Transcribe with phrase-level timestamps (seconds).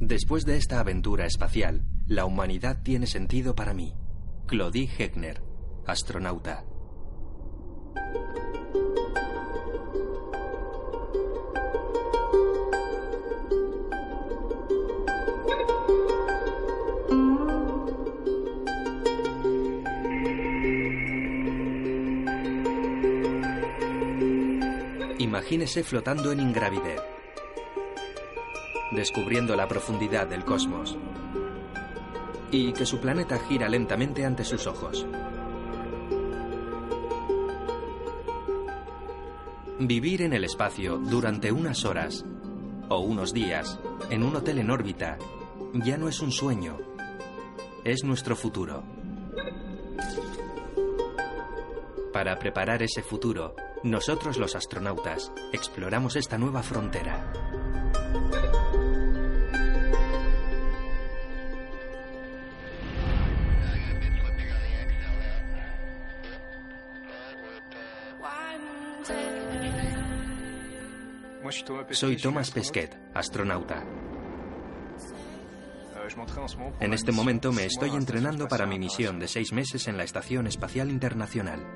[0.00, 3.94] Después de esta aventura espacial, la humanidad tiene sentido para mí.
[4.46, 5.42] Claudie Heckner,
[5.86, 6.64] astronauta.
[25.18, 27.00] Imagínese flotando en ingravidez,
[28.90, 30.96] descubriendo la profundidad del cosmos
[32.50, 35.06] y que su planeta gira lentamente ante sus ojos.
[39.78, 42.24] Vivir en el espacio durante unas horas
[42.88, 43.78] o unos días
[44.10, 45.16] en un hotel en órbita
[45.72, 46.76] ya no es un sueño,
[47.84, 48.82] es nuestro futuro.
[52.12, 53.54] Para preparar ese futuro,
[53.84, 57.32] nosotros los astronautas exploramos esta nueva frontera.
[71.90, 73.84] Soy Thomas Pesquet, astronauta.
[76.80, 80.46] En este momento me estoy entrenando para mi misión de seis meses en la Estación
[80.46, 81.66] Espacial Internacional.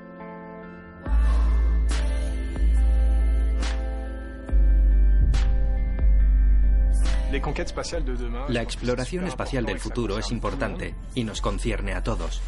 [8.47, 12.41] La exploración espacial del futuro es importante y nos concierne a todos.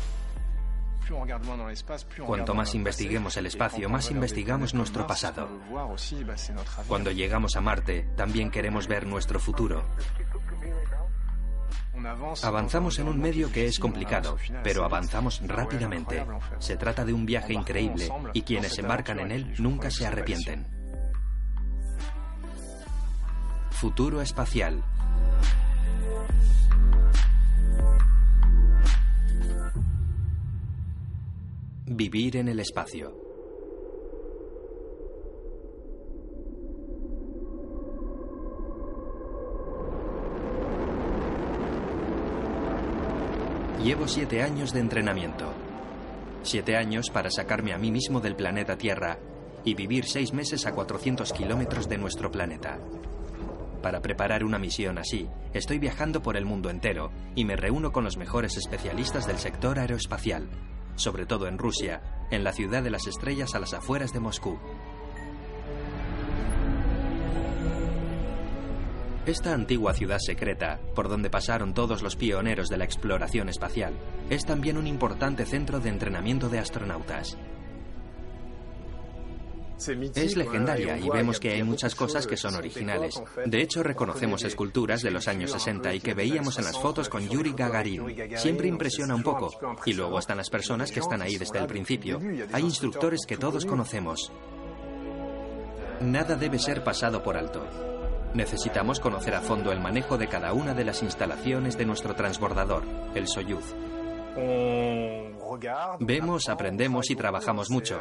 [2.25, 5.49] Cuanto más investiguemos el espacio, más investigamos nuestro pasado.
[6.87, 9.85] Cuando llegamos a Marte, también queremos ver nuestro futuro.
[12.43, 16.25] Avanzamos en un medio que es complicado, pero avanzamos rápidamente.
[16.59, 20.67] Se trata de un viaje increíble y quienes embarcan en él nunca se arrepienten.
[23.71, 24.83] Futuro espacial.
[31.89, 33.15] Vivir en el espacio.
[43.81, 45.53] Llevo siete años de entrenamiento.
[46.43, 49.17] Siete años para sacarme a mí mismo del planeta Tierra
[49.63, 52.79] y vivir seis meses a 400 kilómetros de nuestro planeta.
[53.81, 58.03] Para preparar una misión así, estoy viajando por el mundo entero y me reúno con
[58.03, 60.49] los mejores especialistas del sector aeroespacial,
[60.97, 64.59] sobre todo en Rusia, en la ciudad de las estrellas a las afueras de Moscú.
[69.25, 73.93] Esta antigua ciudad secreta, por donde pasaron todos los pioneros de la exploración espacial,
[74.29, 77.37] es también un importante centro de entrenamiento de astronautas.
[80.15, 83.21] Es legendaria y vemos que hay muchas cosas que son originales.
[83.45, 87.27] De hecho, reconocemos esculturas de los años 60 y que veíamos en las fotos con
[87.29, 88.37] Yuri Gagarin.
[88.37, 89.51] Siempre impresiona un poco.
[89.85, 92.19] Y luego están las personas que están ahí desde el principio.
[92.51, 94.31] Hay instructores que todos conocemos.
[96.01, 97.65] Nada debe ser pasado por alto.
[98.33, 102.83] Necesitamos conocer a fondo el manejo de cada una de las instalaciones de nuestro transbordador,
[103.15, 103.73] el Soyuz.
[105.99, 107.99] Vemos, aprendemos y trabajamos mucho.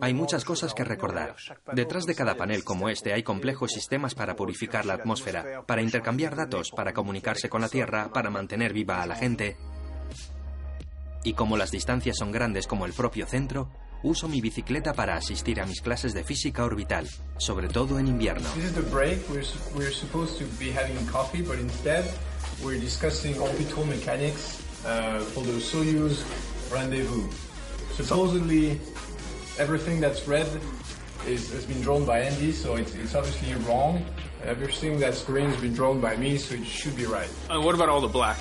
[0.00, 1.36] Hay muchas cosas que recordar.
[1.72, 6.36] Detrás de cada panel como este hay complejos sistemas para purificar la atmósfera, para intercambiar
[6.36, 9.56] datos, para comunicarse con la Tierra, para mantener viva a la gente.
[11.22, 13.68] Y como las distancias son grandes como el propio centro,
[14.02, 18.48] uso mi bicicleta para asistir a mis clases de física orbital, sobre todo en invierno.
[27.96, 28.80] Supposedly,
[29.60, 30.48] everything that's red
[31.28, 34.02] is, has been drawn by Andy, so it's, it's obviously wrong.
[34.44, 37.28] Everything that's green has been drawn by me, so it should be right.
[37.50, 38.38] Uh, what about all the black?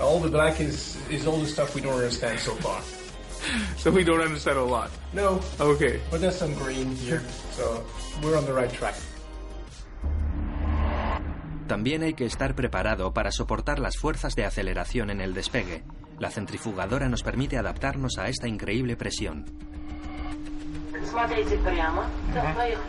[0.00, 2.80] All the black is, is all the stuff we don't understand so far.
[3.76, 4.90] So we don't understand a lot.
[5.12, 6.00] No, Okay.
[6.10, 7.20] but there's some green here,
[7.52, 7.84] so
[8.22, 8.94] we're on the right track.
[11.68, 15.84] También hay que estar preparado para soportar las fuerzas de aceleración en el despegue.
[16.18, 16.30] La
[17.08, 19.44] nos permite adaptarnos a esta increíble presión.
[21.10, 22.04] Смотрите прямо.
[22.32, 22.80] Да, поехали.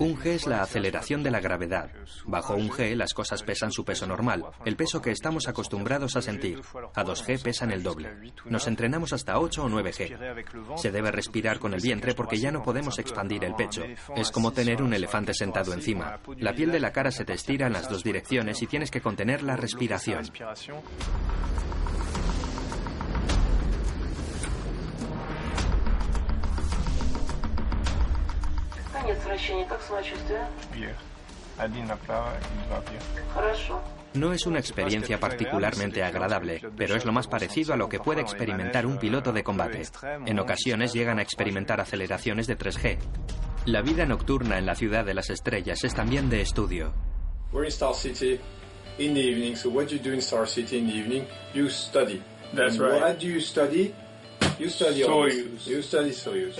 [0.00, 1.90] Un G es la aceleración de la gravedad.
[2.24, 6.22] Bajo un G las cosas pesan su peso normal, el peso que estamos acostumbrados a
[6.22, 6.60] sentir.
[6.94, 8.32] A 2G pesan el doble.
[8.44, 10.76] Nos entrenamos hasta 8 o 9G.
[10.76, 13.84] Se debe respirar con el vientre porque ya no podemos expandir el pecho.
[14.16, 16.20] Es como tener un elefante sentado encima.
[16.36, 19.00] La piel de la cara se te estira en las dos direcciones y tienes que
[19.00, 20.30] contener la respiración.
[34.14, 38.20] No es una experiencia particularmente agradable, pero es lo más parecido a lo que puede
[38.20, 39.82] experimentar un piloto de combate.
[40.26, 42.98] En ocasiones llegan a experimentar aceleraciones de 3G.
[43.66, 46.94] La vida nocturna en la ciudad de las estrellas es también de estudio.
[47.52, 48.38] We're in Star City
[48.98, 49.56] in the evening.
[49.56, 51.26] So what you do in Star City in the evening?
[51.54, 52.22] You study.
[52.54, 53.00] That's And right.
[53.00, 53.94] What do you study?
[54.58, 56.58] You study Soyuz.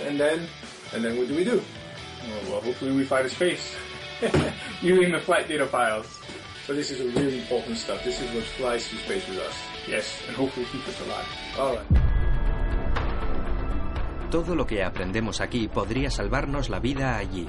[2.25, 2.51] Do?
[2.51, 3.75] Well, hopefully we fly to space.
[4.81, 6.05] Using the flight data files.
[6.65, 8.03] So this is a really important stuff.
[8.03, 9.55] This is what flies to space with us.
[9.87, 11.25] Yes, and hopefully keep us alive.
[11.57, 11.87] All right.
[14.29, 17.47] Todo lo que aprendemos aquí podría salvarnos la vida allí.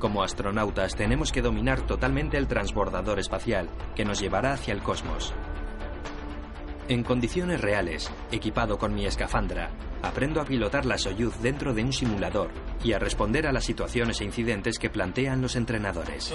[0.00, 5.32] Como astronautas tenemos que dominar totalmente el transbordador espacial que nos llevará hacia el cosmos.
[6.88, 9.70] En condiciones reales, equipado con mi escafandra,
[10.00, 12.50] aprendo a pilotar la Soyuz dentro de un simulador
[12.82, 16.32] y a responder a las situaciones e incidentes que plantean los entrenadores.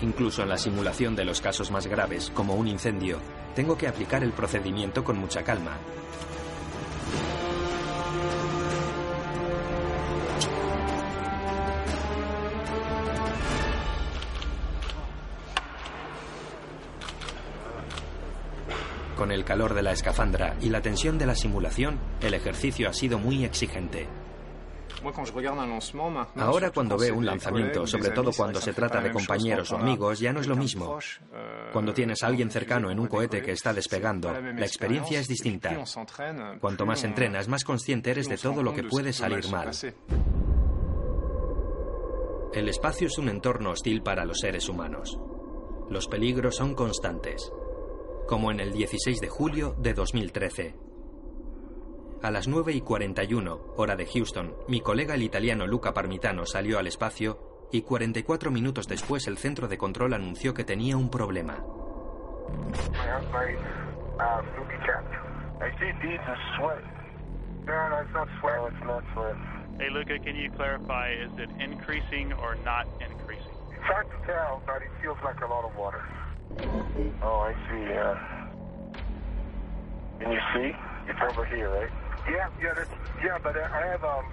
[0.00, 3.18] Incluso en la simulación de los casos más graves, como un incendio,
[3.54, 5.76] tengo que aplicar el procedimiento con mucha calma.
[19.22, 22.92] Con el calor de la escafandra y la tensión de la simulación, el ejercicio ha
[22.92, 24.08] sido muy exigente.
[26.34, 30.32] Ahora cuando veo un lanzamiento, sobre todo cuando se trata de compañeros o amigos, ya
[30.32, 30.98] no es lo mismo.
[31.72, 35.72] Cuando tienes a alguien cercano en un cohete que está despegando, la experiencia es distinta.
[36.60, 39.70] Cuanto más entrenas, más consciente eres de todo lo que puede salir mal.
[42.52, 45.16] El espacio es un entorno hostil para los seres humanos.
[45.90, 47.52] Los peligros son constantes,
[48.26, 50.74] como en el 16 de julio de 2013.
[52.22, 56.78] A las 9 y 41, hora de Houston, mi colega el italiano Luca Parmitano salió
[56.78, 61.64] al espacio y 44 minutos después el centro de control anunció que tenía un problema.
[69.78, 73.56] Hey, Luca, can you clarify, is it increasing or not increasing?
[73.72, 76.04] It's hard to tell, but it feels like a lot of water.
[77.22, 78.14] Oh, I see, yeah.
[80.20, 80.76] Can you see?
[81.08, 81.90] It's over here, right?
[82.30, 82.90] Yeah, yeah, that's,
[83.24, 84.24] yeah, but I I have, um,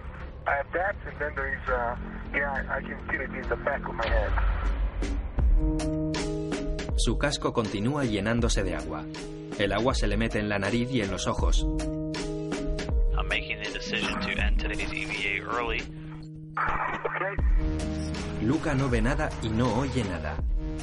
[0.46, 1.96] I have that, and then there's, uh,
[2.34, 4.32] yeah, I, I can feel it in the back of my head.
[6.98, 9.04] Su casco continúa llenándose de agua.
[9.58, 11.64] El agua se le mete en la nariz y en los ojos.
[13.18, 15.82] I'm making the decision to end today's EVA early.
[16.58, 17.36] Okay?
[18.42, 20.36] Luca no ve nada y no oye nada.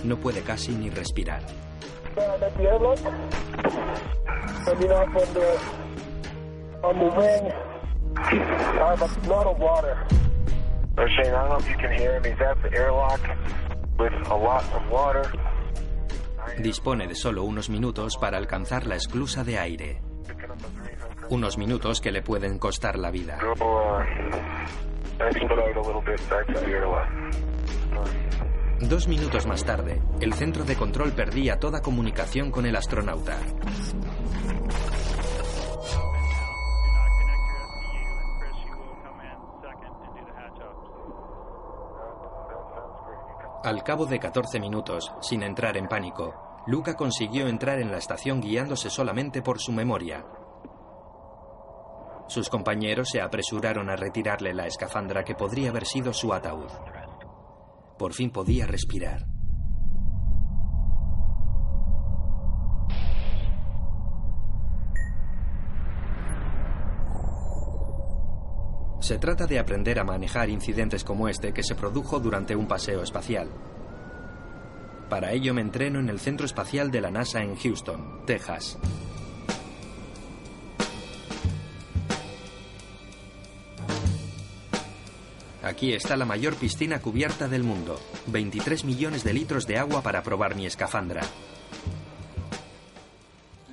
[0.04, 1.42] No puede casi ni respirar.
[16.58, 20.02] Dispone de solo unos minutos para alcanzar la esclusa de aire.
[21.28, 23.38] Unos minutos que le pueden costar la vida.
[28.80, 33.38] Dos minutos más tarde, el centro de control perdía toda comunicación con el astronauta.
[43.64, 48.40] Al cabo de 14 minutos, sin entrar en pánico, Luca consiguió entrar en la estación
[48.42, 50.24] guiándose solamente por su memoria.
[52.28, 56.70] Sus compañeros se apresuraron a retirarle la escafandra que podría haber sido su ataúd.
[57.98, 59.26] Por fin podía respirar.
[69.06, 73.04] Se trata de aprender a manejar incidentes como este que se produjo durante un paseo
[73.04, 73.48] espacial.
[75.08, 78.76] Para ello me entreno en el Centro Espacial de la NASA en Houston, Texas.
[85.66, 88.00] Aquí está la mayor piscina cubierta del mundo.
[88.28, 91.22] 23 millones de litros de agua para probar mi escafandra.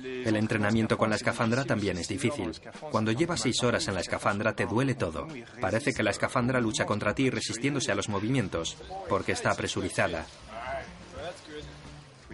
[0.02, 2.50] El entrenamiento con la escafandra también es difícil.
[2.90, 5.28] Cuando llevas seis horas en la escafandra te duele todo.
[5.60, 8.76] Parece que la escafandra lucha contra ti resistiéndose a los movimientos,
[9.08, 10.26] porque está presurizada.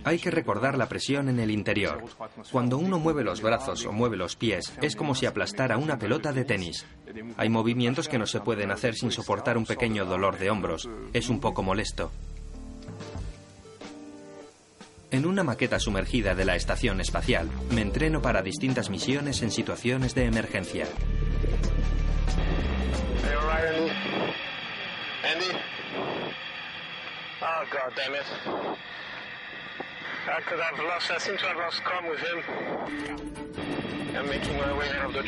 [0.05, 2.03] Hay que recordar la presión en el interior.
[2.51, 6.33] Cuando uno mueve los brazos o mueve los pies, es como si aplastara una pelota
[6.33, 6.87] de tenis.
[7.37, 10.89] Hay movimientos que no se pueden hacer sin soportar un pequeño dolor de hombros.
[11.13, 12.11] Es un poco molesto.
[15.11, 20.15] En una maqueta sumergida de la estación espacial, me entreno para distintas misiones en situaciones
[20.15, 20.87] de emergencia.
[25.23, 25.47] Andy?
[28.47, 28.77] Oh.
[30.27, 32.43] Because I've lost, I seem to have lost comm with him.
[34.17, 35.23] I'm making my way out of the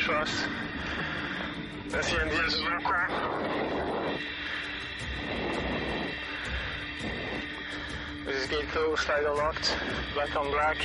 [2.03, 3.11] see Andy as well, crap.
[8.25, 9.77] This is gate closed, slider locked,
[10.13, 10.77] black on black.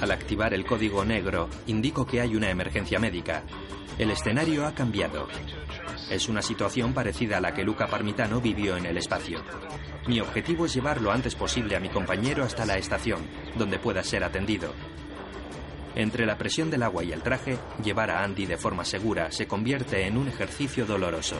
[0.00, 3.42] Al activar el código negro, indico que hay una emergencia médica.
[3.98, 5.28] El escenario ha cambiado.
[6.10, 9.42] Es una situación parecida a la que Luca Parmitano vivió en el espacio.
[10.08, 14.02] Mi objetivo es llevar lo antes posible a mi compañero hasta la estación, donde pueda
[14.02, 14.72] ser atendido.
[15.94, 19.46] Entre la presión del agua y el traje, llevar a Andy de forma segura se
[19.46, 21.36] convierte en un ejercicio doloroso.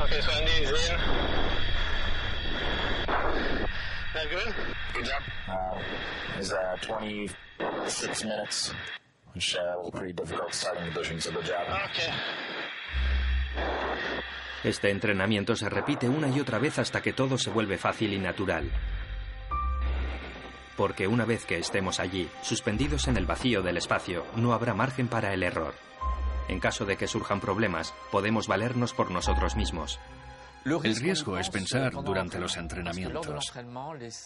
[0.00, 0.96] Okay, so Andy is in.
[4.14, 4.54] That good?
[4.94, 5.22] Good job.
[5.48, 8.72] uh, is uh, 26 minutes,
[9.32, 11.66] which uh, was pretty difficult starting the bushings of the job.
[11.90, 12.12] Okay.
[14.62, 18.18] Este entrenamiento se repite una y otra vez hasta que todo se vuelve fácil y
[18.18, 18.70] natural.
[20.76, 25.06] Porque una vez que estemos allí, suspendidos en el vacío del espacio, no habrá margen
[25.06, 25.74] para el error.
[26.48, 30.00] En caso de que surjan problemas, podemos valernos por nosotros mismos.
[30.64, 33.52] El riesgo es pensar durante los entrenamientos.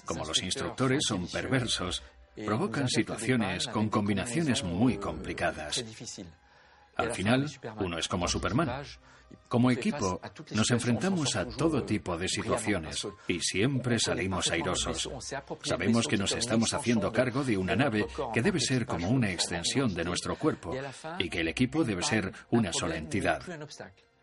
[0.05, 2.03] Como los instructores son perversos,
[2.47, 5.85] provocan situaciones con combinaciones muy complicadas.
[6.97, 8.85] Al final, uno es como Superman.
[9.49, 10.21] Como equipo,
[10.55, 15.09] nos enfrentamos a todo tipo de situaciones y siempre salimos airosos.
[15.63, 19.95] Sabemos que nos estamos haciendo cargo de una nave que debe ser como una extensión
[19.95, 20.75] de nuestro cuerpo
[21.19, 23.43] y que el equipo debe ser una sola entidad.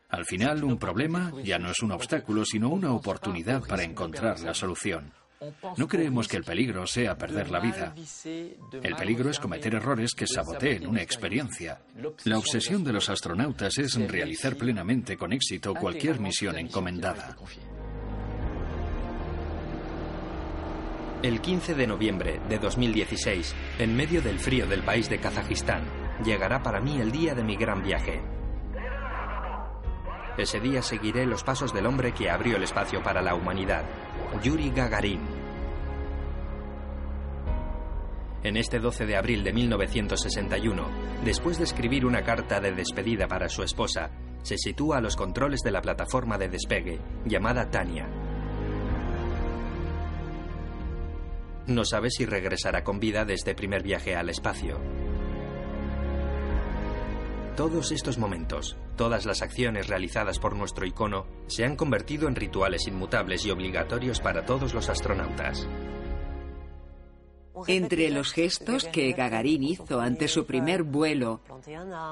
[0.10, 4.54] Al final, un problema ya no es un obstáculo, sino una oportunidad para encontrar la
[4.54, 5.12] solución.
[5.78, 7.94] No creemos que el peligro sea perder la vida.
[8.84, 11.80] El peligro es cometer errores que saboteen una experiencia.
[12.26, 17.36] La obsesión de los astronautas es realizar plenamente con éxito cualquier misión encomendada.
[21.22, 25.84] El 15 de noviembre de 2016, en medio del frío del país de Kazajistán,
[26.24, 28.22] llegará para mí el día de mi gran viaje.
[30.38, 33.86] Ese día seguiré los pasos del hombre que abrió el espacio para la humanidad,
[34.44, 35.22] Yuri Gagarin.
[38.46, 40.84] En este 12 de abril de 1961,
[41.24, 44.12] después de escribir una carta de despedida para su esposa,
[44.44, 48.08] se sitúa a los controles de la plataforma de despegue, llamada Tania.
[51.66, 54.80] No sabe si regresará con vida de este primer viaje al espacio.
[57.58, 62.86] Todos estos momentos, todas las acciones realizadas por nuestro icono, se han convertido en rituales
[62.86, 65.68] inmutables y obligatorios para todos los astronautas.
[67.68, 71.42] Entre los gestos que Gagarin hizo ante su primer vuelo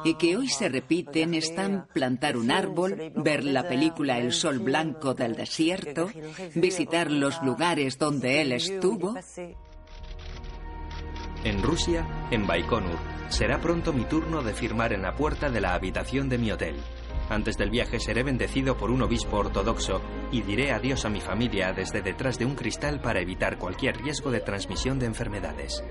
[0.03, 5.13] y que hoy se repiten están plantar un árbol, ver la película El Sol Blanco
[5.13, 6.09] del Desierto,
[6.55, 9.15] visitar los lugares donde él estuvo.
[11.43, 12.97] En Rusia, en Baikonur,
[13.27, 16.75] será pronto mi turno de firmar en la puerta de la habitación de mi hotel.
[17.33, 21.73] Antes del viaje seré bendecido por un obispo ortodoxo y diré adiós a mi familia
[21.73, 25.83] desde detrás de un cristal para evitar cualquier riesgo de transmisión de enfermedades.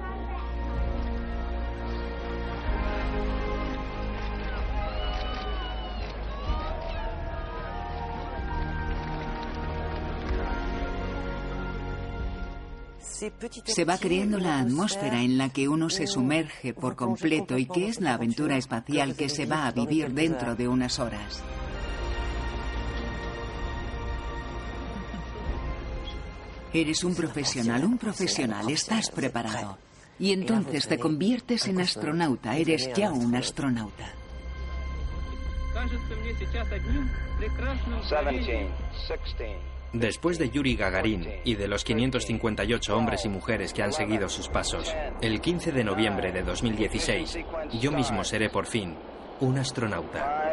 [13.64, 17.88] Se va creando la atmósfera en la que uno se sumerge por completo y que
[17.88, 21.42] es la aventura espacial que se va a vivir dentro de unas horas.
[26.72, 29.78] Eres un profesional, un profesional, estás preparado.
[30.18, 34.10] Y entonces te conviertes en astronauta, eres ya un astronauta.
[36.24, 36.80] 17,
[37.38, 39.71] 16.
[39.92, 44.48] Después de Yuri Gagarin y de los 558 hombres y mujeres que han seguido sus
[44.48, 47.38] pasos, el 15 de noviembre de 2016,
[47.78, 48.94] yo mismo seré por fin
[49.40, 50.50] un astronauta.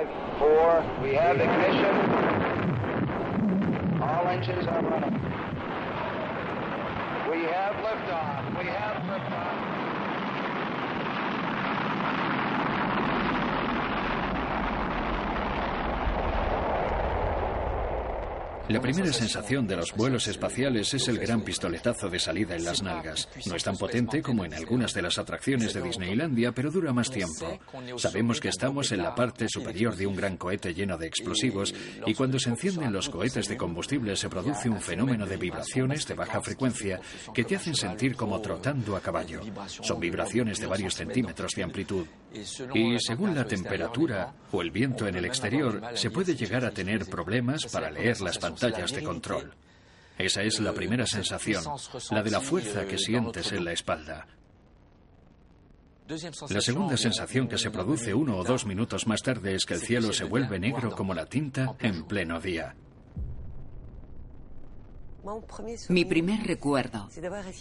[18.70, 22.84] La primera sensación de los vuelos espaciales es el gran pistoletazo de salida en las
[22.84, 23.28] nalgas.
[23.48, 27.10] No es tan potente como en algunas de las atracciones de Disneylandia, pero dura más
[27.10, 27.60] tiempo.
[27.98, 31.74] Sabemos que estamos en la parte superior de un gran cohete lleno de explosivos
[32.06, 36.14] y cuando se encienden los cohetes de combustible se produce un fenómeno de vibraciones de
[36.14, 37.02] baja frecuencia
[37.34, 39.42] que te hacen sentir como trotando a caballo.
[39.82, 42.06] Son vibraciones de varios centímetros de amplitud.
[42.76, 47.08] Y según la temperatura o el viento en el exterior, se puede llegar a tener
[47.08, 49.54] problemas para leer las pantallas de control.
[50.18, 51.63] Esa es la primera sensación,
[52.12, 54.28] la de la fuerza que sientes en la espalda.
[56.50, 59.82] La segunda sensación que se produce uno o dos minutos más tarde es que el
[59.82, 62.75] cielo se vuelve negro como la tinta en pleno día.
[65.89, 67.10] Mi primer recuerdo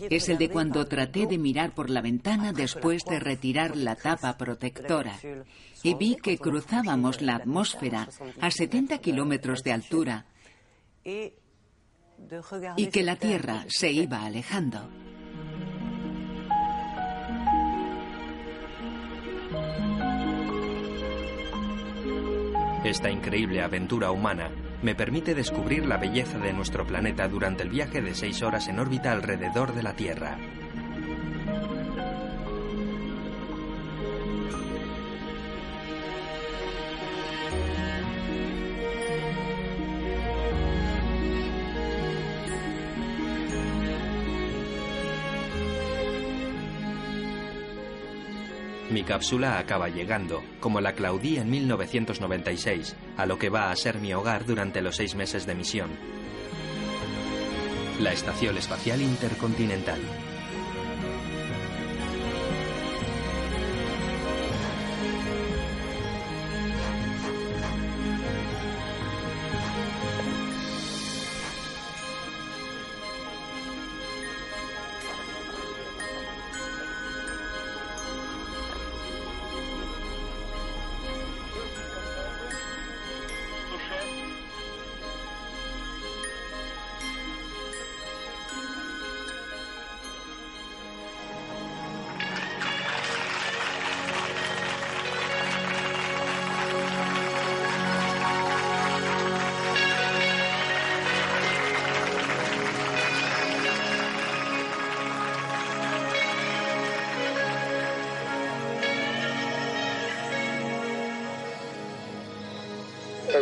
[0.08, 4.36] es el de cuando traté de mirar por la ventana después de retirar la tapa
[4.38, 5.18] protectora
[5.82, 8.08] y vi que cruzábamos la atmósfera
[8.40, 10.26] a 70 kilómetros de altura
[11.04, 14.90] y que la Tierra se iba alejando.
[22.84, 24.50] Esta increíble aventura humana
[24.82, 28.78] me permite descubrir la belleza de nuestro planeta durante el viaje de seis horas en
[28.78, 30.38] órbita alrededor de la Tierra.
[48.90, 53.98] Mi cápsula acaba llegando, como la Claudí en 1996, a lo que va a ser
[53.98, 55.90] mi hogar durante los seis meses de misión.
[58.00, 60.00] La Estación Espacial Intercontinental.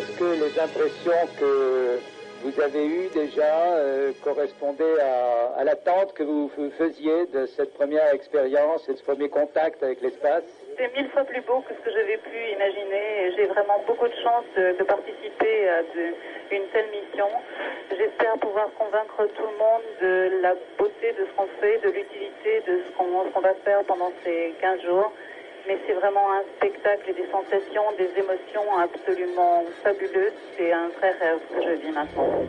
[0.07, 1.99] Est-ce que les impressions que
[2.45, 8.89] vous avez eues déjà euh, correspondaient à, l'attente que vous faisiez de cette première expérience
[8.89, 10.45] et de ce premier contact avec l'espace?
[10.79, 14.15] C'est mille fois plus beau que ce que j'avais pu imaginer j'ai vraiment beaucoup de
[14.23, 15.81] chance de, participer à
[16.53, 17.29] une telle mission.
[17.91, 22.63] J'espère pouvoir convaincre tout le monde de la beauté de ce qu'on fait, de l'utilité
[22.67, 25.13] de ce qu'on va faire pendant ces 15 jours.
[25.67, 30.33] Mais c'est vraiment un spectacle et des sensations, des émotions absolument fabuleuses.
[30.57, 32.49] C'est un vrai rêve que je vis maintenant.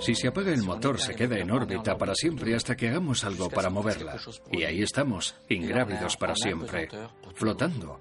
[0.00, 3.50] Si se apaga el motor, se queda en órbita para siempre hasta que hagamos algo
[3.50, 4.16] para moverla.
[4.52, 6.88] Y ahí estamos, ingrávidos para siempre,
[7.34, 7.98] flotando.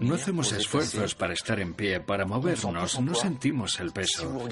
[0.00, 4.48] No hacemos esfuerzos para estar en pie, para movernos, no sentimos el peso.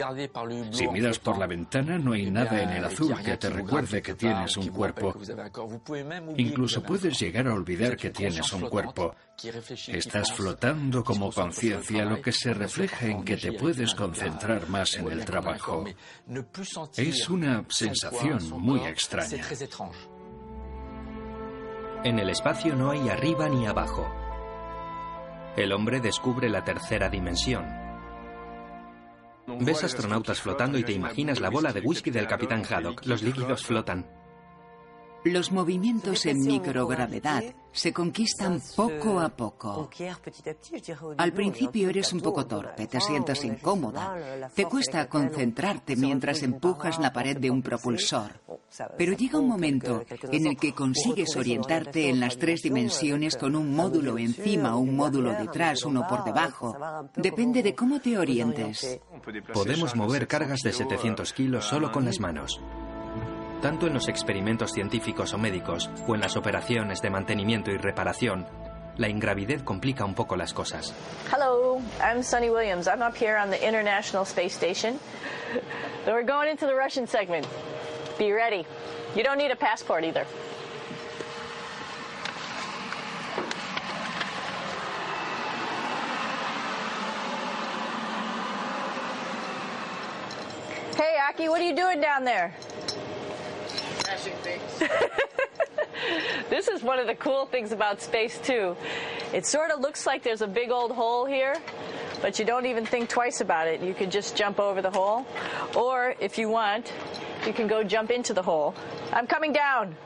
[0.72, 4.14] Si miras por la ventana no hay nada en el azul que te recuerde que
[4.14, 5.14] tienes un cuerpo.
[6.36, 9.14] Incluso puedes llegar a olvidar que tienes un cuerpo.
[9.88, 15.10] Estás flotando como conciencia, lo que se refleja en que te puedes concentrar más en
[15.10, 15.84] el trabajo.
[16.96, 19.44] Es una sensación muy extraña.
[22.04, 24.27] En el espacio no hay arriba ni abajo.
[25.56, 27.64] El hombre descubre la tercera dimensión.
[29.60, 33.04] Ves astronautas flotando y te imaginas la bola de whisky del capitán Haddock.
[33.06, 34.17] Los líquidos flotan.
[35.24, 39.90] Los movimientos en microgravedad se conquistan poco a poco.
[41.16, 47.12] Al principio eres un poco torpe, te sientes incómoda, te cuesta concentrarte mientras empujas la
[47.12, 48.40] pared de un propulsor.
[48.96, 53.74] Pero llega un momento en el que consigues orientarte en las tres dimensiones con un
[53.74, 56.76] módulo encima, un módulo detrás, uno por debajo.
[57.14, 59.00] Depende de cómo te orientes.
[59.52, 62.60] Podemos mover cargas de 700 kilos solo con las manos.
[63.62, 68.46] Tanto en los experimentos científicos o médicos o en las operaciones de mantenimiento y reparación,
[68.96, 70.94] la ingravidez complica un poco las cosas.
[71.32, 72.86] Hello, I'm Sunny Williams.
[72.86, 75.00] I'm up here on the International Space Station.
[76.06, 77.46] We're going into the Russian segment.
[78.16, 78.64] Be ready.
[79.16, 80.24] You don't need a passport either.
[90.96, 92.54] Hey, Aki, what are you doing down there?
[94.18, 94.90] Smashing things.
[96.50, 98.76] this is one of the cool things about space, too.
[99.32, 101.56] It sort of looks like there's a big old hole here,
[102.20, 103.80] but you don't even think twice about it.
[103.80, 105.26] You can just jump over the hole.
[105.76, 106.92] Or, if you want,
[107.46, 108.74] you can go jump into the hole.
[109.12, 109.96] I'm coming down.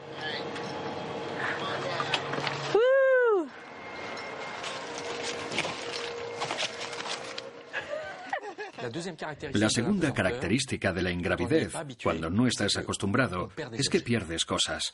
[9.53, 14.93] La segunda característica de la ingravidez, cuando no estás acostumbrado, es que pierdes cosas.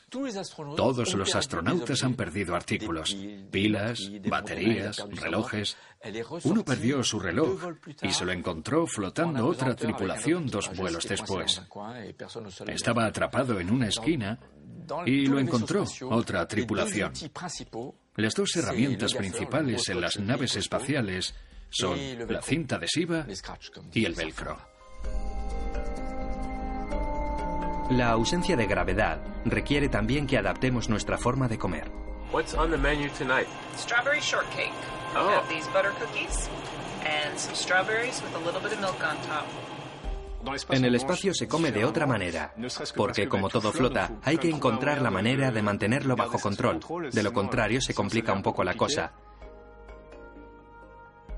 [0.75, 3.15] Todos los astronautas han perdido artículos,
[3.51, 5.77] pilas, baterías, relojes.
[6.43, 7.61] Uno perdió su reloj
[8.01, 11.61] y se lo encontró flotando otra tripulación dos vuelos después.
[12.67, 14.39] Estaba atrapado en una esquina
[15.05, 17.13] y lo encontró otra tripulación.
[18.15, 21.35] Las dos herramientas principales en las naves espaciales
[21.69, 23.25] son la cinta adhesiva
[23.93, 24.57] y el velcro.
[27.91, 31.91] La ausencia de gravedad requiere también que adaptemos nuestra forma de comer.
[32.31, 33.47] What's on the menu tonight?
[33.77, 34.71] Strawberry shortcake.
[35.15, 35.29] We Oh.
[35.31, 36.47] have these butter cookies
[37.03, 39.45] and some strawberries with a little bit of milk on top.
[40.69, 42.53] En el espacio se come de otra manera,
[42.95, 46.79] porque como todo flota, hay que encontrar la manera de mantenerlo bajo control.
[47.11, 49.11] De lo contrario, se complica un poco la cosa.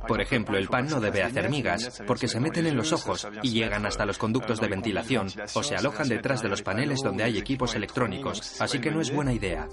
[0.08, 3.52] Por ejemplo, el pan no debe hacer migas, porque se meten en los ojos y
[3.52, 7.38] llegan hasta los conductos de ventilación o se alojan detrás de los paneles donde hay
[7.38, 9.68] equipos electrónicos, así que no es buena idea.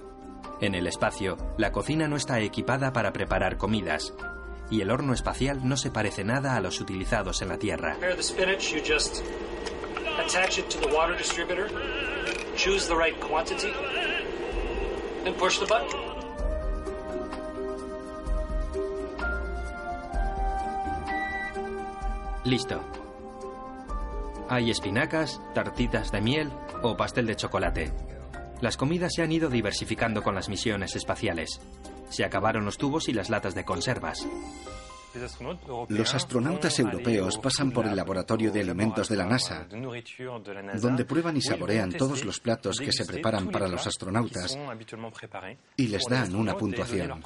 [0.61, 4.15] En el espacio, la cocina no está equipada para preparar comidas,
[4.71, 7.97] y el horno espacial no se parece nada a los utilizados en la Tierra.
[12.59, 13.73] Choose the right quantity,
[15.25, 16.08] and push the button.
[22.49, 22.81] Listo.
[24.49, 26.51] Hay espinacas, tartitas de miel
[26.83, 27.93] o pastel de chocolate.
[28.63, 31.61] Las comidas se han ido diversificando con las misiones espaciales.
[32.09, 34.27] Se acabaron los tubos y las latas de conservas.
[35.89, 39.67] Los astronautas europeos pasan por el laboratorio de alimentos de la NASA,
[40.81, 44.59] donde prueban y saborean todos los platos que se preparan para los astronautas
[45.77, 47.23] y les dan una puntuación.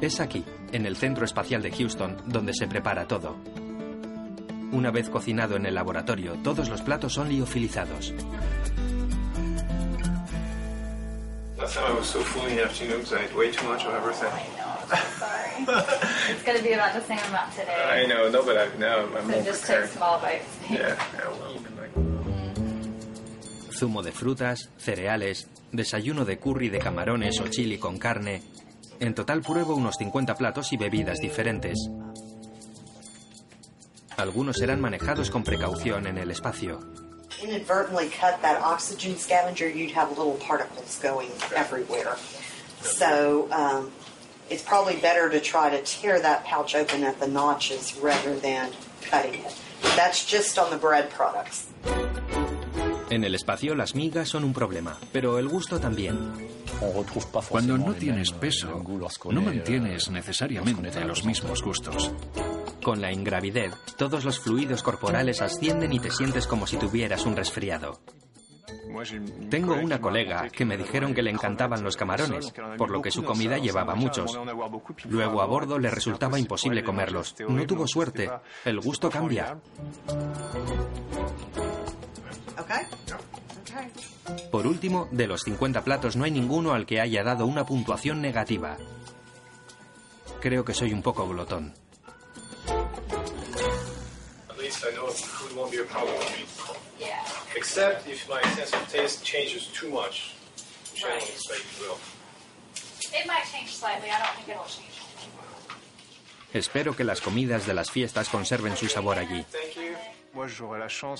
[0.00, 3.36] Es aquí, en el Centro Espacial de Houston, donde se prepara todo.
[4.70, 8.12] Una vez cocinado en el laboratorio, todos los platos son liofilizados.
[11.58, 13.84] Last time I was so full in the afternoon because I ate way too much
[13.84, 14.30] of everything.
[16.30, 17.74] It's going to be about the same amount today.
[17.90, 19.84] I know, no, but I, now I'm So more just prepared.
[19.86, 20.46] take small bites.
[20.70, 21.58] Yeah, yeah, well,
[23.72, 28.42] Zumo de frutas, cereales, desayuno de curry de camarones o chili con carne.
[29.00, 31.88] En total pruebo unos 50 platos y bebidas diferentes.
[34.16, 36.80] Algunos serán manejados con precaución en el espacio.
[37.42, 42.16] inadvertently cut that oxygen scavenger, you'd have little particles going everywhere.
[42.80, 43.92] So um,
[44.50, 48.72] it's probably better to try to tear that pouch open at the notches rather than
[49.02, 49.54] cutting it.
[49.96, 51.68] That's just on the bread products.
[53.10, 56.18] En el espacio las migas son un problema, pero el gusto también.
[57.48, 58.82] Cuando no tienes peso,
[59.30, 62.12] no mantienes necesariamente los mismos gustos.
[62.82, 67.36] Con la ingravidez, todos los fluidos corporales ascienden y te sientes como si tuvieras un
[67.36, 68.00] resfriado.
[69.48, 73.24] Tengo una colega que me dijeron que le encantaban los camarones, por lo que su
[73.24, 74.38] comida llevaba muchos.
[75.08, 77.34] Luego a bordo le resultaba imposible comerlos.
[77.48, 78.30] No tuvo suerte.
[78.64, 79.58] El gusto cambia.
[82.58, 82.82] Okay?
[83.62, 84.48] Okay.
[84.50, 88.20] Por último, de los 50 platos no hay ninguno al que haya dado una puntuación
[88.20, 88.76] negativa.
[90.40, 91.74] Creo que soy un poco glotón.
[94.48, 96.46] At least I know food won't be a problem for me.
[96.98, 97.22] Yeah.
[97.56, 100.34] Except if my sense of taste changes too much,
[100.92, 101.98] which I don't expect it will.
[103.12, 104.10] It might change slightly.
[104.10, 104.98] I don't think it'll change.
[106.52, 109.44] Espero que las comidas de las fiestas conserven su sabor allí.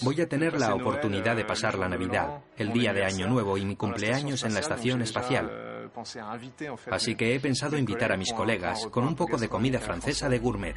[0.03, 3.65] Voy a tener la oportunidad de pasar la Navidad, el día de Año Nuevo y
[3.65, 5.91] mi cumpleaños en la estación espacial.
[6.91, 10.39] Así que he pensado invitar a mis colegas con un poco de comida francesa de
[10.39, 10.77] gourmet.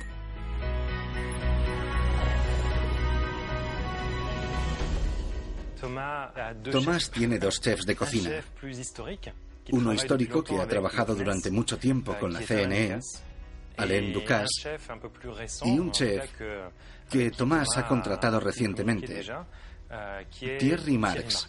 [6.72, 8.44] Tomás tiene dos chefs de cocina.
[9.72, 13.00] Uno histórico que ha trabajado durante mucho tiempo con la CNE,
[13.78, 14.78] Alain Ducasse,
[15.66, 16.32] y un chef
[17.12, 19.26] que Tomás ha contratado recientemente,
[20.40, 21.48] Thierry Marx.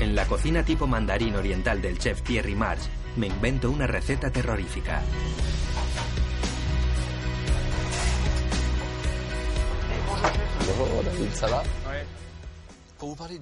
[0.00, 5.00] En la cocina tipo mandarín oriental del chef Thierry Marx, me invento una receta terrorífica.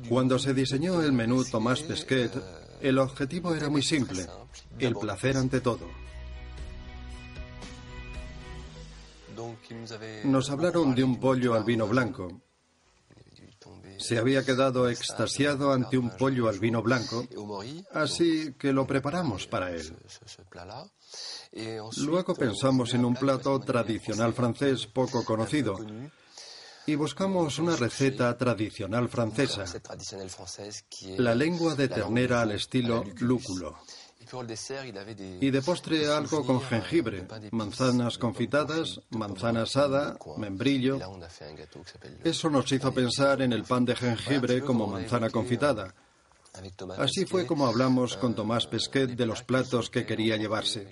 [0.08, 2.30] Cuando se diseñó el menú Tomás Pesquet,
[2.82, 4.26] el objetivo era muy simple,
[4.78, 6.03] el placer ante todo.
[10.24, 12.40] Nos hablaron de un pollo al vino blanco.
[13.98, 17.24] Se había quedado extasiado ante un pollo al vino blanco,
[17.92, 19.96] así que lo preparamos para él.
[21.98, 25.76] Luego pensamos en un plato tradicional francés poco conocido,
[26.86, 29.64] y buscamos una receta tradicional francesa,
[31.16, 33.78] la lengua de ternera al estilo lúculo.
[35.40, 40.98] Y de postre algo con jengibre, manzanas confitadas, manzana asada, membrillo.
[42.24, 45.94] Eso nos hizo pensar en el pan de jengibre como manzana confitada.
[46.98, 50.90] Así fue como hablamos con Tomás Pesquet de los platos que quería llevarse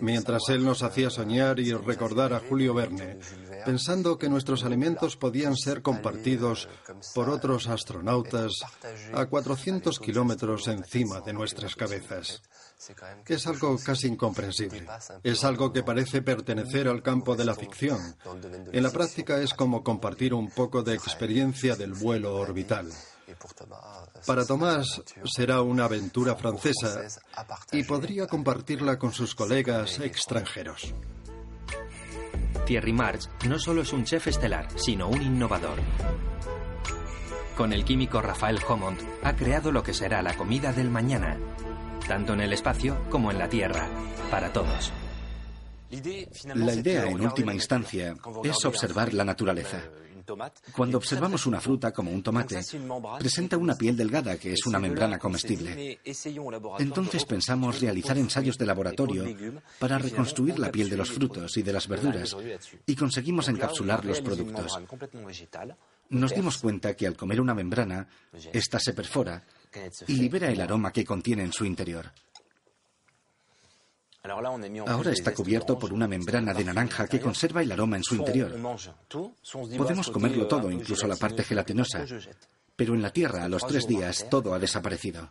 [0.00, 3.18] mientras él nos hacía soñar y recordar a Julio Verne,
[3.64, 6.68] pensando que nuestros alimentos podían ser compartidos
[7.14, 8.52] por otros astronautas
[9.12, 12.42] a 400 kilómetros encima de nuestras cabezas.
[13.26, 14.86] Es algo casi incomprensible.
[15.22, 18.16] Es algo que parece pertenecer al campo de la ficción.
[18.72, 22.90] En la práctica es como compartir un poco de experiencia del vuelo orbital.
[24.26, 27.02] Para Tomás será una aventura francesa
[27.72, 30.94] y podría compartirla con sus colegas extranjeros.
[32.66, 35.78] Thierry Marx no solo es un chef estelar, sino un innovador.
[37.56, 41.38] Con el químico Rafael Homont ha creado lo que será la comida del mañana,
[42.06, 43.88] tanto en el espacio como en la Tierra,
[44.30, 44.92] para todos.
[46.54, 49.82] La idea, en última instancia, es observar la naturaleza.
[50.74, 52.60] Cuando observamos una fruta como un tomate,
[53.18, 56.00] presenta una piel delgada que es una membrana comestible.
[56.78, 59.24] Entonces pensamos realizar ensayos de laboratorio
[59.78, 62.36] para reconstruir la piel de los frutos y de las verduras
[62.86, 64.78] y conseguimos encapsular los productos.
[66.10, 68.08] Nos dimos cuenta que al comer una membrana,
[68.52, 69.44] ésta se perfora
[70.08, 72.10] y libera el aroma que contiene en su interior.
[74.22, 78.54] Ahora está cubierto por una membrana de naranja que conserva el aroma en su interior.
[79.76, 82.04] Podemos comerlo todo, incluso la parte gelatinosa,
[82.76, 85.30] pero en la Tierra a los tres días todo ha desaparecido.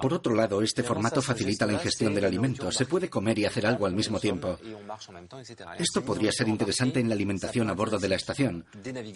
[0.00, 2.70] Por otro lado, este formato facilita la ingestión del alimento.
[2.72, 4.58] Se puede comer y hacer algo al mismo tiempo.
[5.78, 8.64] Esto podría ser interesante en la alimentación a bordo de la estación.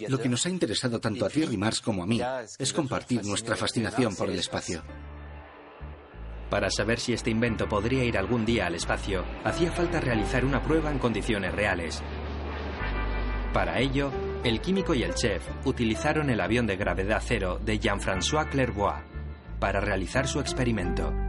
[0.07, 2.21] Lo que nos ha interesado tanto a Thierry Mars como a mí
[2.57, 4.83] es compartir nuestra fascinación por el espacio.
[6.49, 10.61] Para saber si este invento podría ir algún día al espacio, hacía falta realizar una
[10.63, 12.01] prueba en condiciones reales.
[13.53, 14.11] Para ello,
[14.43, 19.01] el químico y el chef utilizaron el avión de gravedad cero de Jean-François Clairvoy
[19.59, 21.28] para realizar su experimento.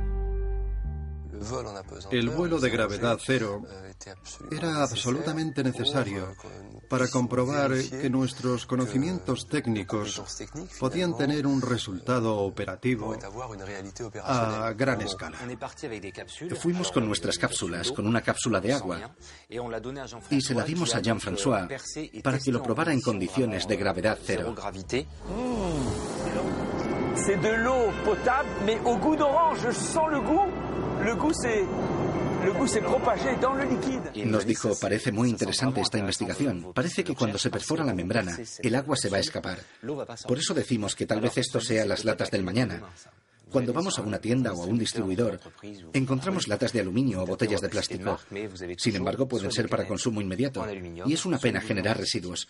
[2.11, 3.63] El vuelo de gravedad cero
[4.51, 6.35] era absolutamente necesario
[6.89, 10.23] para comprobar que nuestros conocimientos técnicos
[10.79, 13.17] podían tener un resultado operativo
[14.23, 15.39] a gran escala.
[16.59, 19.11] Fuimos con nuestras cápsulas, con una cápsula de agua,
[20.29, 21.69] y se la dimos a Jean-François
[22.23, 24.55] para que lo probara en condiciones de gravedad cero.
[27.17, 29.59] C'est de l'eau potable, mais au goût d'orange.
[29.61, 30.49] Je sens le goût.
[34.25, 36.73] Nos dijo, parece muy interesante esta investigación.
[36.75, 39.59] Parece que cuando se perfora la membrana, el agua se va a escapar.
[40.27, 42.83] Por eso decimos que tal vez esto sea las latas del mañana.
[43.51, 45.41] Cuando vamos a una tienda o a un distribuidor,
[45.93, 48.19] encontramos latas de aluminio o botellas de plástico.
[48.79, 50.65] Sin embargo, pueden ser para consumo inmediato.
[51.07, 52.49] Y es una pena generar residuos.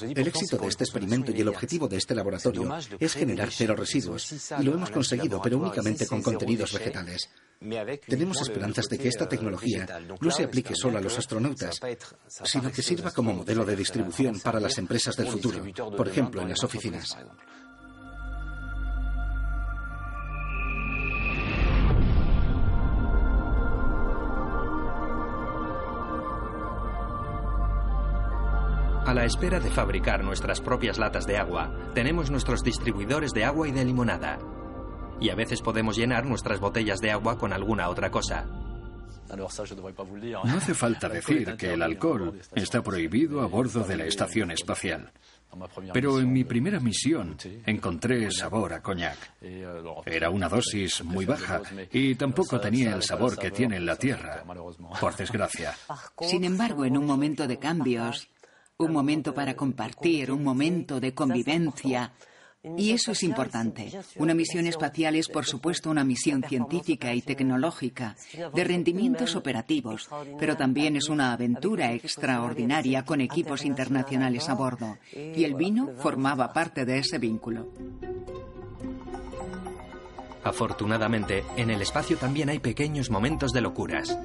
[0.00, 4.50] El éxito de este experimento y el objetivo de este laboratorio es generar cero residuos,
[4.58, 7.28] y lo hemos conseguido, pero únicamente con contenidos vegetales.
[8.06, 9.86] Tenemos esperanzas de que esta tecnología
[10.20, 11.80] no se aplique solo a los astronautas,
[12.44, 15.64] sino que sirva como modelo de distribución para las empresas del futuro,
[15.96, 17.16] por ejemplo, en las oficinas.
[29.08, 33.66] A la espera de fabricar nuestras propias latas de agua, tenemos nuestros distribuidores de agua
[33.66, 34.38] y de limonada.
[35.18, 38.44] Y a veces podemos llenar nuestras botellas de agua con alguna otra cosa.
[39.34, 39.46] No
[40.58, 45.10] hace falta decir que el alcohol está prohibido a bordo de la estación espacial.
[45.94, 49.16] Pero en mi primera misión encontré sabor a coñac.
[50.04, 54.44] Era una dosis muy baja y tampoco tenía el sabor que tiene en la Tierra,
[55.00, 55.74] por desgracia.
[56.20, 58.28] Sin embargo, en un momento de cambios,
[58.78, 62.12] un momento para compartir, un momento de convivencia,
[62.76, 63.90] y eso es importante.
[64.16, 68.14] Una misión espacial es, por supuesto, una misión científica y tecnológica,
[68.54, 74.96] de rendimientos operativos, pero también es una aventura extraordinaria con equipos internacionales a bordo.
[75.12, 77.72] Y el vino formaba parte de ese vínculo.
[80.44, 84.16] Afortunadamente, en el espacio también hay pequeños momentos de locuras.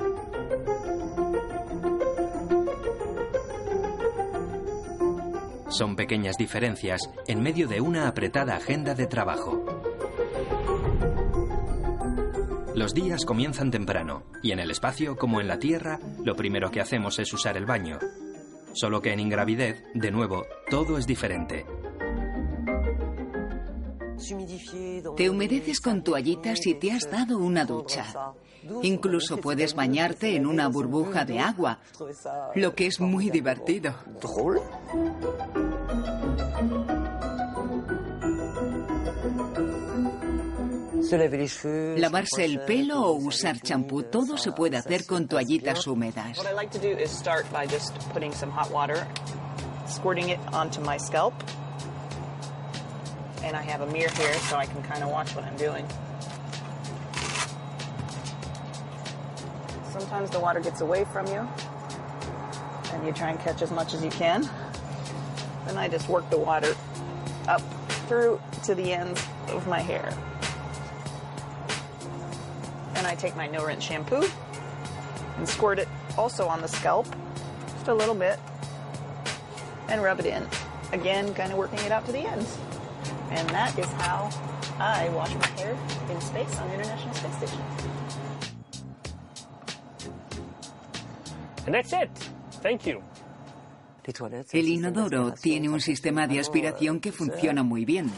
[5.74, 9.66] Son pequeñas diferencias en medio de una apretada agenda de trabajo.
[12.76, 16.80] Los días comienzan temprano y en el espacio como en la Tierra lo primero que
[16.80, 17.98] hacemos es usar el baño.
[18.74, 21.66] Solo que en ingravidez, de nuevo, todo es diferente.
[25.18, 28.06] Te humedeces con toallitas si te has dado una ducha.
[28.82, 31.80] Incluso puedes bañarte en una burbuja de agua,
[32.56, 33.96] lo que es muy divertido.
[41.98, 46.40] Lavarse el pelo o usar champú, todo se puede hacer con toallitas húmedas.
[60.14, 61.50] Sometimes the water gets away from you,
[62.92, 64.48] and you try and catch as much as you can.
[65.66, 66.76] Then I just work the water
[67.48, 67.62] up
[68.08, 70.16] through to the ends of my hair.
[72.94, 74.24] And I take my no rinse shampoo
[75.38, 77.08] and squirt it also on the scalp,
[77.74, 78.38] just a little bit,
[79.88, 80.48] and rub it in.
[80.92, 82.60] Again, kind of working it out to the ends.
[83.32, 84.30] And that is how
[84.78, 85.76] I wash my hair
[86.12, 87.83] in space on the International Space Station.
[91.66, 92.10] And that's it.
[92.62, 93.02] Thank you.
[94.06, 98.12] El inodoro tiene un sistema de aspiración que funciona muy bien.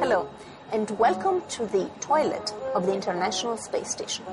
[0.00, 0.28] Hello,
[0.72, 4.24] and welcome to the toilet of the International Space Station.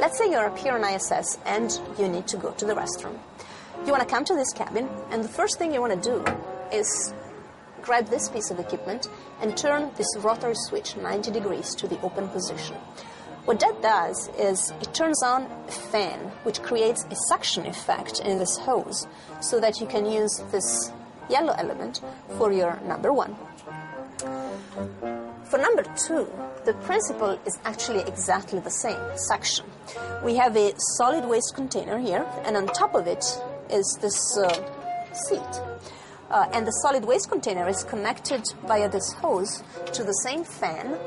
[0.00, 3.16] Let's say you're up here on ISS and you need to go to the restroom.
[3.86, 6.24] You want to come to this cabin, and the first thing you want to do
[6.76, 7.14] is
[7.82, 9.08] grab this piece of equipment
[9.40, 12.74] and turn this rotary switch 90 degrees to the open position.
[13.48, 18.38] What that does is it turns on a fan, which creates a suction effect in
[18.38, 19.06] this hose,
[19.40, 20.92] so that you can use this
[21.30, 22.02] yellow element
[22.36, 23.34] for your number one.
[25.44, 26.30] For number two,
[26.66, 29.64] the principle is actually exactly the same suction.
[30.22, 33.24] We have a solid waste container here, and on top of it
[33.70, 34.52] is this uh,
[35.14, 35.62] seat.
[36.30, 39.62] Uh, and the solid waste container is connected via this hose
[39.94, 40.98] to the same fan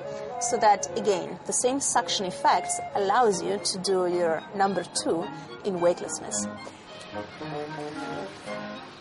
[0.43, 5.25] so that again the same suction effect allows you to do your number two
[5.65, 6.47] in weightlessness.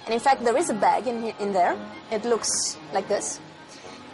[0.05, 1.77] And in fact there is a bag in, he- in there.
[2.11, 3.41] It looks like this.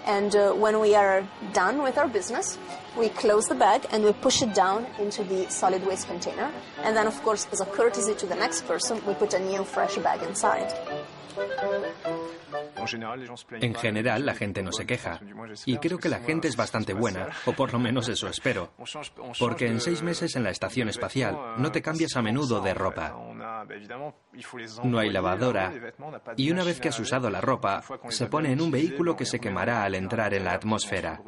[0.04, 2.58] And uh, when we are done with our business
[2.96, 6.50] we close the bag and we push it down into the solid waste container.
[6.82, 9.64] And then of course as a courtesy to the next person we put a new
[9.64, 10.72] fresh bag inside
[13.60, 15.20] En general, la gente no se queja.
[15.64, 18.72] Y creo que la gente es bastante buena, o por lo menos eso espero.
[19.38, 23.16] Porque en seis meses en la estación espacial no te cambias a menudo de ropa.
[24.84, 25.72] No hay lavadora.
[26.36, 29.40] Y una vez que has usado la ropa, se pone en un vehículo que se
[29.40, 31.20] quemará al entrar en la atmósfera.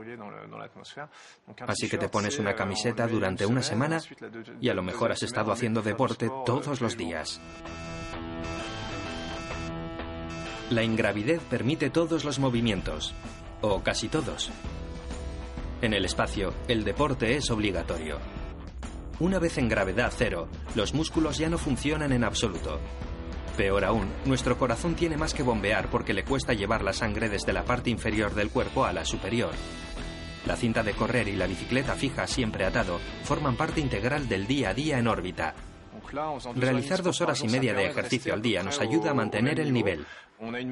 [1.66, 4.00] Así que te pones una camiseta durante una semana
[4.60, 7.40] y a lo mejor has estado haciendo deporte todos los días.
[10.70, 13.14] La ingravidez permite todos los movimientos,
[13.62, 14.50] o casi todos.
[15.80, 18.18] En el espacio, el deporte es obligatorio.
[19.18, 22.80] Una vez en gravedad cero, los músculos ya no funcionan en absoluto.
[23.56, 27.54] Peor aún, nuestro corazón tiene más que bombear porque le cuesta llevar la sangre desde
[27.54, 29.52] la parte inferior del cuerpo a la superior.
[30.44, 34.70] La cinta de correr y la bicicleta fija siempre atado forman parte integral del día
[34.70, 35.54] a día en órbita.
[36.54, 40.06] Realizar dos horas y media de ejercicio al día nos ayuda a mantener el nivel.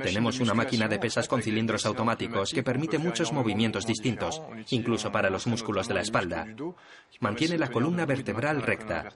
[0.02, 4.40] Tenemos una máquina de pesas con cilindros automáticos que permite muchos movimientos distintos,
[4.70, 6.46] incluso para los músculos de la espalda.
[7.20, 9.08] Mantiene la columna vertebral recta.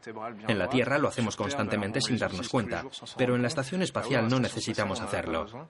[0.48, 2.84] En la Tierra lo hacemos constantemente sin darnos cuenta,
[3.16, 5.68] pero en la estación espacial no necesitamos hacerlo.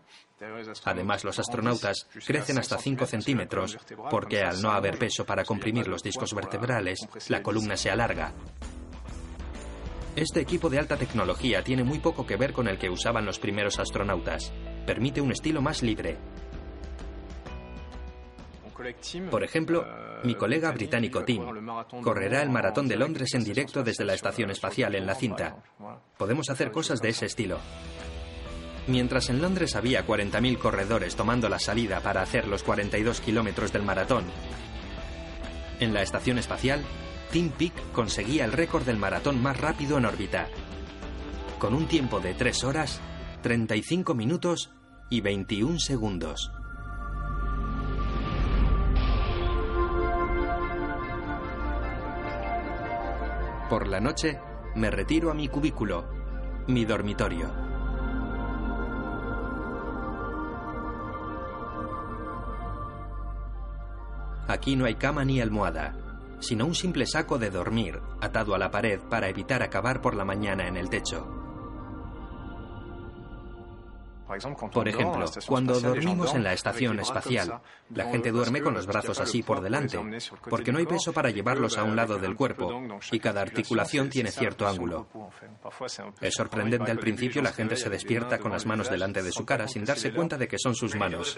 [0.85, 3.79] Además, los astronautas crecen hasta 5 centímetros
[4.11, 8.33] porque al no haber peso para comprimir los discos vertebrales, la columna se alarga.
[10.17, 13.39] Este equipo de alta tecnología tiene muy poco que ver con el que usaban los
[13.39, 14.53] primeros astronautas.
[14.87, 16.19] Permite un estilo más libre.
[19.31, 19.87] Por ejemplo,
[20.25, 21.45] mi colega británico Tim
[22.03, 25.63] correrá el maratón de Londres en directo desde la estación espacial en la cinta.
[26.17, 27.59] Podemos hacer cosas de ese estilo.
[28.87, 33.83] Mientras en Londres había 40.000 corredores tomando la salida para hacer los 42 kilómetros del
[33.83, 34.25] maratón,
[35.79, 36.83] en la estación espacial
[37.31, 40.49] Tim Peake conseguía el récord del maratón más rápido en órbita,
[41.61, 43.01] con un tiempo de 3 horas,
[43.43, 44.73] 35 minutos
[45.11, 46.51] y 21 segundos.
[53.69, 54.41] Por la noche,
[54.75, 56.09] me retiro a mi cubículo,
[56.67, 57.49] mi dormitorio.
[64.49, 66.10] Aquí no hay cama ni almohada
[66.41, 70.25] sino un simple saco de dormir atado a la pared para evitar acabar por la
[70.25, 71.41] mañana en el techo.
[74.73, 77.61] Por ejemplo, cuando dormimos en la estación espacial,
[77.93, 79.99] la gente duerme con los brazos así por delante,
[80.49, 82.81] porque no hay peso para llevarlos a un lado del cuerpo
[83.11, 85.09] y cada articulación tiene cierto ángulo.
[86.21, 89.67] Es sorprendente al principio la gente se despierta con las manos delante de su cara
[89.67, 91.37] sin darse cuenta de que son sus manos.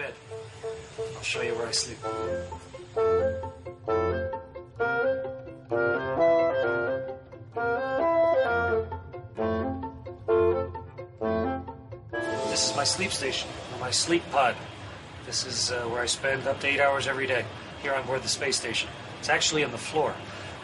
[12.53, 13.49] This is my sleep station,
[13.81, 14.55] my sleep pod.
[15.25, 17.45] This is uh, where I spend up to eight hours every day,
[17.81, 18.89] here on board the space station.
[19.19, 20.13] It's actually on the floor,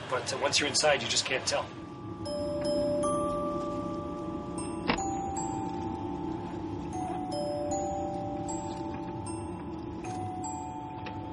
[0.07, 1.65] but uh, once you're inside, you just can't tell.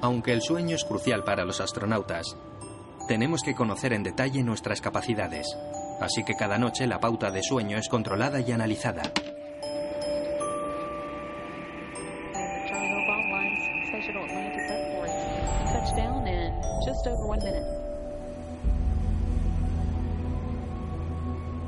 [0.01, 2.35] Aunque el sueño es crucial para los astronautas,
[3.07, 5.55] tenemos que conocer en detalle nuestras capacidades.
[6.01, 9.03] Así que cada noche la pauta de sueño es controlada y analizada.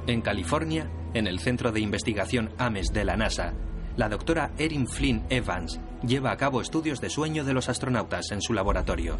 [0.09, 3.53] En California, en el Centro de Investigación Ames de la NASA,
[3.95, 8.41] la doctora Erin Flynn Evans lleva a cabo estudios de sueño de los astronautas en
[8.41, 9.19] su laboratorio.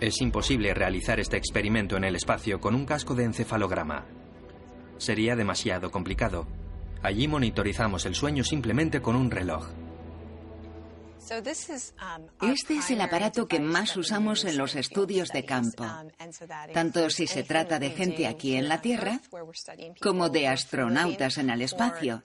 [0.00, 4.04] Es imposible realizar este experimento en el espacio con un casco de encefalograma.
[4.98, 6.46] Sería demasiado complicado.
[7.02, 9.66] Allí monitorizamos el sueño simplemente con un reloj.
[12.42, 15.84] Este es el aparato que más usamos en los estudios de campo,
[16.74, 19.20] tanto si se trata de gente aquí en la Tierra
[20.00, 22.22] como de astronautas en el espacio.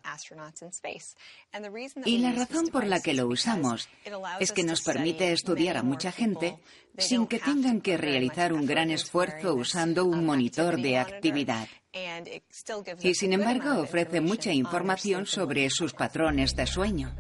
[2.06, 3.88] Y la razón por la que lo usamos
[4.40, 6.58] es que nos permite estudiar a mucha gente
[6.98, 11.68] sin que tengan que realizar un gran esfuerzo usando un monitor de actividad.
[13.02, 17.16] Y sin embargo ofrece mucha información sobre sus patrones de sueño.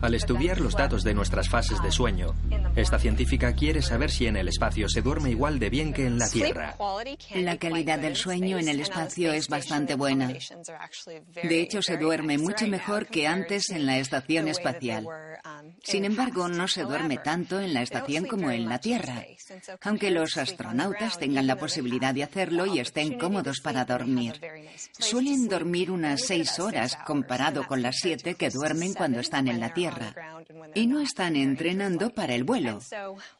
[0.00, 2.32] Al estudiar los datos de nuestras fases de sueño,
[2.76, 6.18] esta científica quiere saber si en el espacio se duerme igual de bien que en
[6.18, 6.76] la Tierra.
[7.34, 10.32] La calidad del sueño en el espacio es bastante buena.
[11.42, 15.04] De hecho, se duerme mucho mejor que antes en la estación espacial.
[15.82, 19.24] Sin embargo, no se duerme tanto en la estación como en la Tierra,
[19.82, 24.40] aunque los astronautas tengan la posibilidad de hacerlo y estén cómodos para dormir.
[24.92, 29.74] Suelen dormir unas seis horas comparado con las siete que duermen cuando están en la
[29.74, 29.87] Tierra
[30.74, 32.78] y no están entrenando para el vuelo.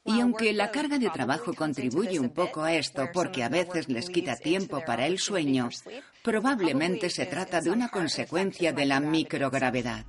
[0.05, 4.11] Y aunque la carga de trabajo contribuye un poco a esto porque a veces les
[4.11, 5.69] quita tiempo para el sueño,
[6.23, 10.05] probablemente se trata de una consecuencia de la microgravedad.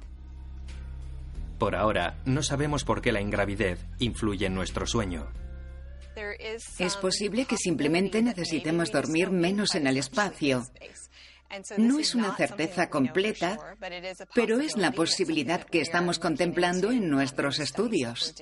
[1.58, 5.28] Por ahora, no sabemos por qué la ingravidez influye en nuestro sueño.
[6.78, 10.66] Es posible que simplemente necesitemos dormir menos en el espacio
[11.78, 13.58] no es una certeza completa,
[14.34, 18.36] pero es la posibilidad que estamos contemplando en nuestros estudios.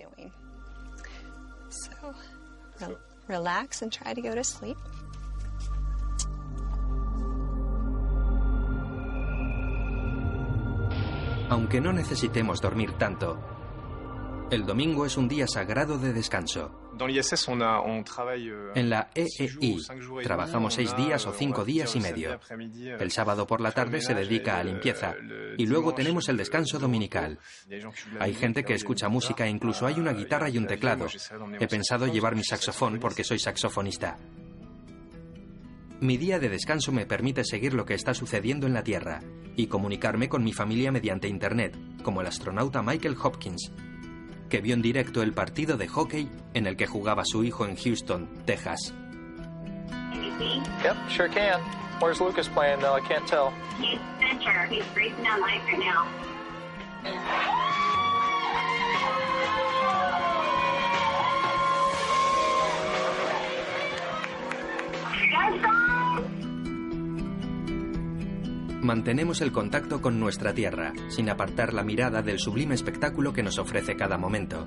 [11.50, 13.38] Aunque no necesitemos dormir tanto,
[14.50, 16.87] El domingo es un día sagrado de descanso.
[18.76, 19.78] En la EEI
[20.24, 22.40] trabajamos seis días o cinco días y medio.
[23.00, 25.16] El sábado por la tarde se dedica a limpieza
[25.58, 27.40] y luego tenemos el descanso dominical.
[28.20, 31.08] Hay gente que escucha música e incluso hay una guitarra y un teclado.
[31.60, 34.18] He pensado llevar mi saxofón porque soy saxofonista.
[36.00, 39.20] Mi día de descanso me permite seguir lo que está sucediendo en la Tierra
[39.56, 43.72] y comunicarme con mi familia mediante Internet, como el astronauta Michael Hopkins,
[44.50, 47.76] que vio en directo el partido de hockey en el que jugaba su hijo en
[47.76, 48.94] Houston, Texas.
[50.84, 51.60] Yep, sure can.
[52.00, 52.96] Where's Lucas playing though?
[52.96, 53.52] I can't tell.
[53.80, 54.68] He's center.
[54.68, 56.08] He's racing down ice right now.
[68.88, 73.60] Mantenemos el contacto con nuestra tierra, sin apartar la mirada del sublime espectáculo que nos
[73.60, 74.66] ofrece cada momento.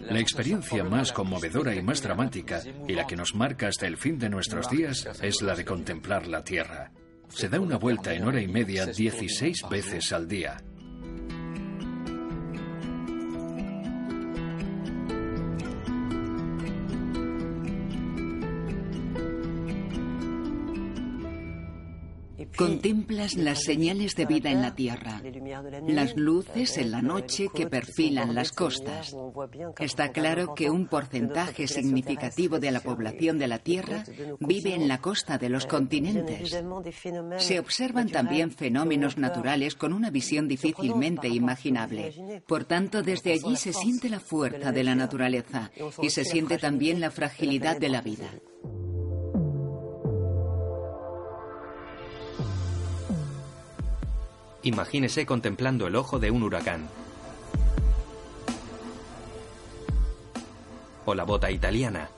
[0.00, 4.18] La experiencia más conmovedora y más dramática, y la que nos marca hasta el fin
[4.18, 6.90] de nuestros días, es la de contemplar la Tierra.
[7.28, 10.56] Se da una vuelta en hora y media 16 veces al día.
[22.60, 25.22] Contemplas las señales de vida en la Tierra,
[25.88, 29.16] las luces en la noche que perfilan las costas.
[29.78, 34.04] Está claro que un porcentaje significativo de la población de la Tierra
[34.40, 36.54] vive en la costa de los continentes.
[37.38, 42.42] Se observan también fenómenos naturales con una visión difícilmente imaginable.
[42.46, 45.70] Por tanto, desde allí se siente la fuerza de la naturaleza
[46.02, 48.28] y se siente también la fragilidad de la vida.
[54.62, 56.88] Imagínese contemplando el ojo de un huracán.
[61.06, 62.10] O la bota italiana.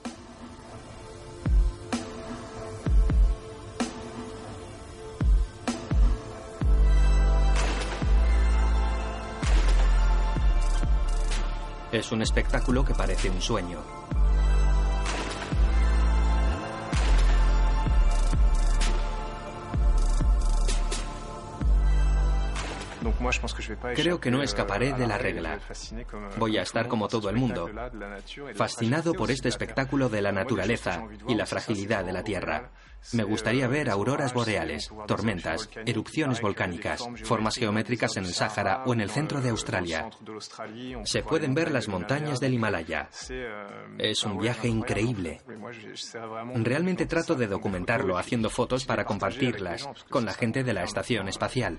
[11.93, 14.02] Es un espectáculo que parece un sueño.
[23.95, 25.59] Creo que no escaparé de la regla.
[26.39, 27.71] Voy a estar como todo el mundo,
[28.55, 32.71] fascinado por este espectáculo de la naturaleza y la fragilidad de la Tierra.
[33.13, 39.01] Me gustaría ver auroras boreales, tormentas, erupciones volcánicas, formas geométricas en el Sáhara o en
[39.01, 40.09] el centro de Australia.
[41.05, 43.09] Se pueden ver las montañas del Himalaya.
[43.99, 45.41] Es un viaje increíble.
[46.55, 51.79] Realmente trato de documentarlo haciendo fotos para compartirlas con la gente de la estación espacial.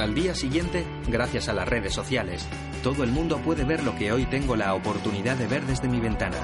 [0.00, 2.48] Al día siguiente, gracias a las redes sociales,
[2.82, 6.00] todo el mundo puede ver lo que hoy tengo la oportunidad de ver desde mi
[6.00, 6.38] ventana.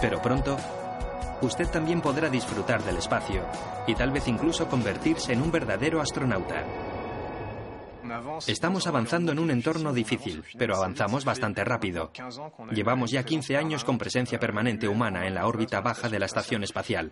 [0.00, 0.56] Pero pronto,
[1.40, 3.46] usted también podrá disfrutar del espacio
[3.86, 6.64] y tal vez incluso convertirse en un verdadero astronauta.
[8.46, 12.10] Estamos avanzando en un entorno difícil, pero avanzamos bastante rápido.
[12.72, 16.64] Llevamos ya 15 años con presencia permanente humana en la órbita baja de la estación
[16.64, 17.10] espacial.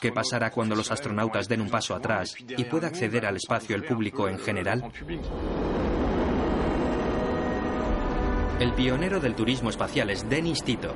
[0.00, 3.84] ¿Qué pasará cuando los astronautas den un paso atrás y pueda acceder al espacio el
[3.84, 4.90] público en general?
[8.60, 10.92] El pionero del turismo espacial es Dennis Tito.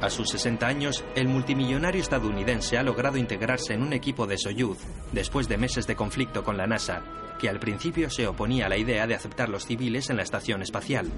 [0.00, 4.78] A sus 60 años, el multimillonario estadounidense ha logrado integrarse en un equipo de Soyuz
[5.12, 7.02] después de meses de conflicto con la NASA,
[7.38, 10.62] que al principio se oponía a la idea de aceptar los civiles en la estación
[10.62, 11.10] espacial.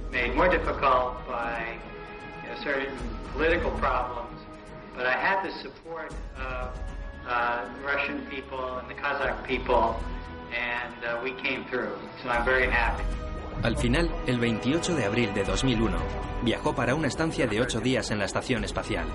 [13.63, 15.97] Al final, el 28 de abril de 2001,
[16.43, 19.07] viajó para una estancia de ocho días en la estación espacial.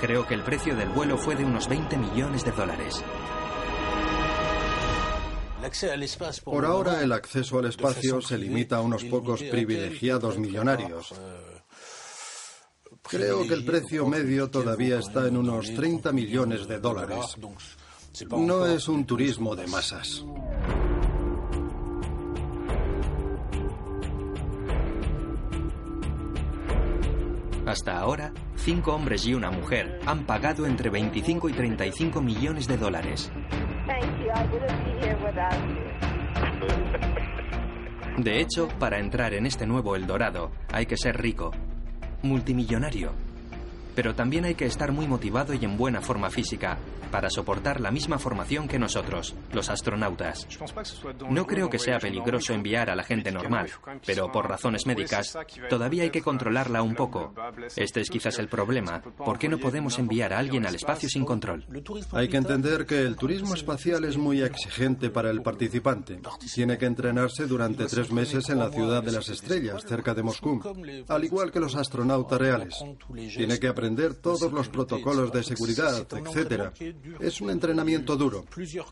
[0.00, 3.02] Creo que el precio del vuelo fue de unos 20 millones de dólares.
[6.44, 11.14] Por ahora el acceso al espacio se limita a unos pocos privilegiados millonarios.
[13.02, 17.36] Creo que el precio medio todavía está en unos 30 millones de dólares.
[18.30, 20.24] No es un turismo de masas.
[27.66, 32.76] Hasta ahora, cinco hombres y una mujer han pagado entre 25 y 35 millones de
[32.76, 33.32] dólares.
[38.18, 41.52] De hecho, para entrar en este nuevo El Dorado hay que ser rico,
[42.22, 43.12] multimillonario.
[43.94, 46.78] Pero también hay que estar muy motivado y en buena forma física
[47.14, 50.48] para soportar la misma formación que nosotros, los astronautas.
[51.30, 53.70] No creo que sea peligroso enviar a la gente normal,
[54.04, 55.38] pero por razones médicas
[55.70, 57.32] todavía hay que controlarla un poco.
[57.76, 59.00] Este es quizás el problema.
[59.00, 61.64] ¿Por qué no podemos enviar a alguien al espacio sin control?
[62.10, 66.20] Hay que entender que el turismo espacial es muy exigente para el participante.
[66.52, 70.60] Tiene que entrenarse durante tres meses en la ciudad de las estrellas, cerca de Moscú,
[71.06, 72.84] al igual que los astronautas reales.
[73.36, 73.83] Tiene que aprender
[74.20, 76.72] todos los protocolos de seguridad, etc.
[77.20, 78.44] Es un entrenamiento duro.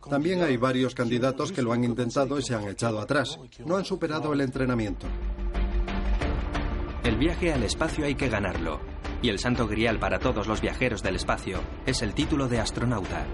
[0.08, 3.38] También hay varios candidatos que lo han intentado y se han echado atrás.
[3.64, 5.06] No han superado el entrenamiento.
[7.04, 8.80] El viaje al espacio hay que ganarlo.
[9.22, 13.26] Y el santo grial para todos los viajeros del espacio es el título de astronauta.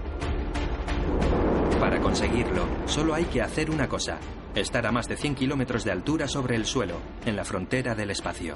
[1.79, 4.19] Para conseguirlo, solo hay que hacer una cosa,
[4.53, 6.95] estar a más de 100 kilómetros de altura sobre el suelo,
[7.25, 8.55] en la frontera del espacio.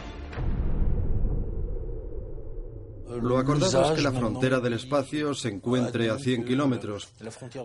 [3.21, 7.09] Lo acordado es que la frontera del espacio se encuentre a 100 kilómetros.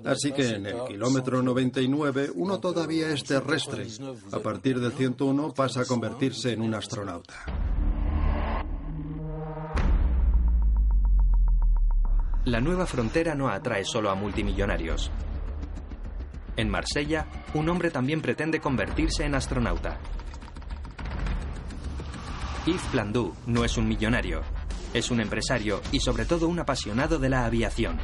[0.04, 3.86] Así que en el kilómetro 99 uno todavía es terrestre.
[4.32, 7.34] A partir del 101 pasa a convertirse en un astronauta.
[12.44, 15.10] La nueva frontera no atrae solo a multimillonarios.
[16.56, 19.98] En Marsella, un hombre también pretende convertirse en astronauta.
[22.66, 24.42] Yves Plandou no es un millonario,
[24.94, 27.98] es un empresario y sobre todo un apasionado de la aviación.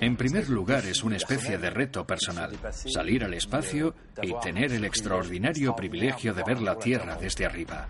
[0.00, 4.84] En primer lugar, es una especie de reto personal, salir al espacio y tener el
[4.84, 7.88] extraordinario privilegio de ver la Tierra desde arriba.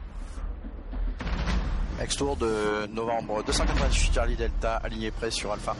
[2.00, 5.74] Ex-tour de novembre 288 Charlie Delta, aligné prêt sur Alpha.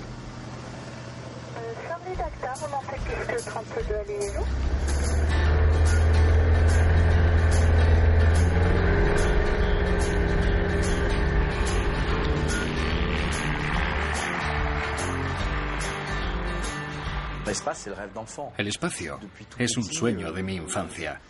[18.56, 19.18] El espacio
[19.58, 21.20] es un sueño de mi infancia.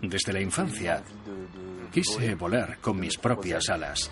[0.00, 1.02] Desde la infancia
[1.92, 4.10] quise volar con mis propias alas.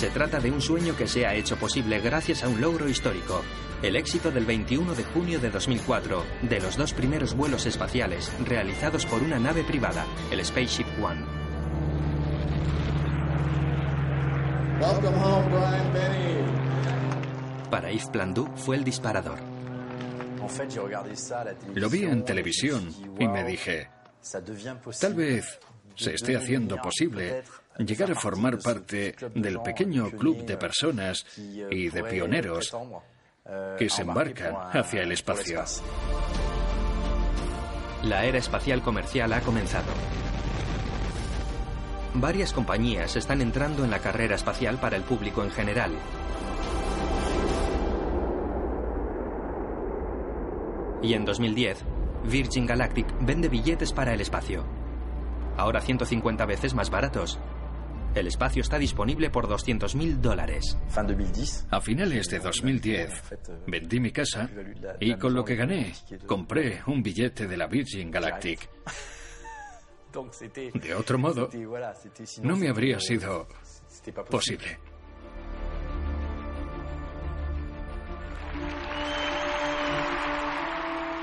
[0.00, 3.42] Se trata de un sueño que se ha hecho posible gracias a un logro histórico,
[3.82, 9.04] el éxito del 21 de junio de 2004 de los dos primeros vuelos espaciales realizados
[9.04, 11.22] por una nave privada, el Spaceship One.
[14.80, 17.68] Welcome home, Brian Benny.
[17.70, 19.38] Para Yves Plandou fue el disparador.
[21.74, 22.88] Lo vi en televisión
[23.18, 23.90] y me dije,
[24.98, 25.60] tal vez
[25.94, 27.42] se esté haciendo posible
[27.86, 32.76] llegar a formar parte del pequeño club de personas y de pioneros
[33.78, 35.64] que se embarcan hacia el espacio.
[38.02, 39.92] La era espacial comercial ha comenzado.
[42.14, 45.92] Varias compañías están entrando en la carrera espacial para el público en general.
[51.02, 51.84] Y en 2010,
[52.24, 54.64] Virgin Galactic vende billetes para el espacio.
[55.56, 57.38] Ahora 150 veces más baratos.
[58.14, 60.76] El espacio está disponible por 200 mil dólares.
[61.70, 63.22] A finales de 2010
[63.66, 64.50] vendí mi casa
[64.98, 65.94] y con lo que gané
[66.26, 68.68] compré un billete de la Virgin Galactic.
[70.74, 71.48] De otro modo,
[72.42, 73.46] no me habría sido
[74.28, 74.78] posible.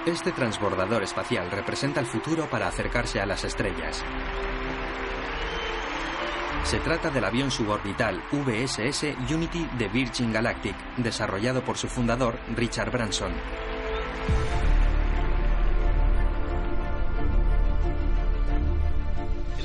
[0.05, 4.05] Este transbordador espacial representa el futuro para acercarse a las estrellas.
[6.68, 12.91] Se trata del avión suborbital VSS Unity de Virgin Galactic, desarrollado por su fundador, Richard
[12.91, 13.34] Branson.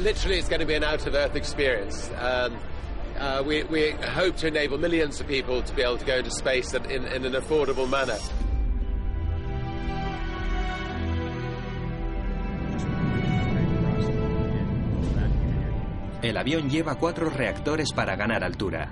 [0.02, 2.10] literally it's going to be an out of earth experience.
[2.18, 2.58] Um,
[3.18, 6.30] uh, we, we hope to enable millions of people to be able to go into
[6.30, 8.18] space in an affordable manner.
[16.22, 18.90] El avión lleva cuatro reactores para ganar altura.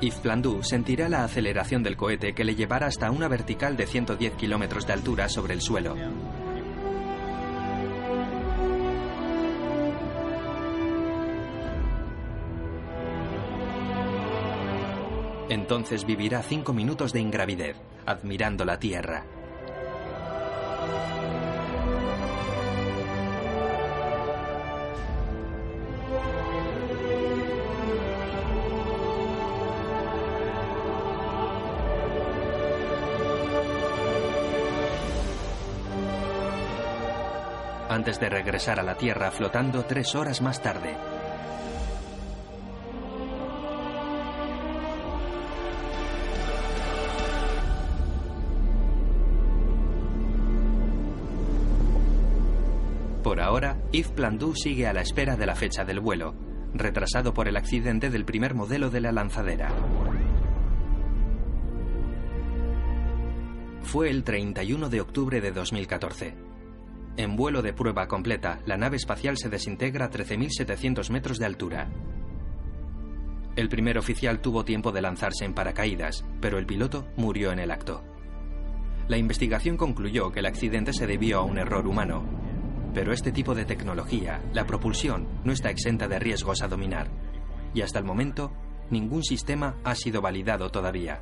[0.00, 4.86] Yves sentirá la aceleración del cohete que le llevará hasta una vertical de 110 kilómetros
[4.86, 5.96] de altura sobre el suelo.
[15.48, 19.24] Entonces vivirá cinco minutos de ingravidez, admirando la Tierra.
[37.94, 40.96] Antes de regresar a la Tierra flotando tres horas más tarde.
[53.22, 56.34] Por ahora, Yves Plandu sigue a la espera de la fecha del vuelo,
[56.74, 59.70] retrasado por el accidente del primer modelo de la lanzadera.
[63.82, 66.53] Fue el 31 de octubre de 2014.
[67.16, 71.88] En vuelo de prueba completa, la nave espacial se desintegra a 13.700 metros de altura.
[73.54, 77.70] El primer oficial tuvo tiempo de lanzarse en paracaídas, pero el piloto murió en el
[77.70, 78.02] acto.
[79.06, 82.24] La investigación concluyó que el accidente se debió a un error humano,
[82.94, 87.08] pero este tipo de tecnología, la propulsión, no está exenta de riesgos a dominar.
[87.74, 88.52] Y hasta el momento,
[88.90, 91.20] ningún sistema ha sido validado todavía.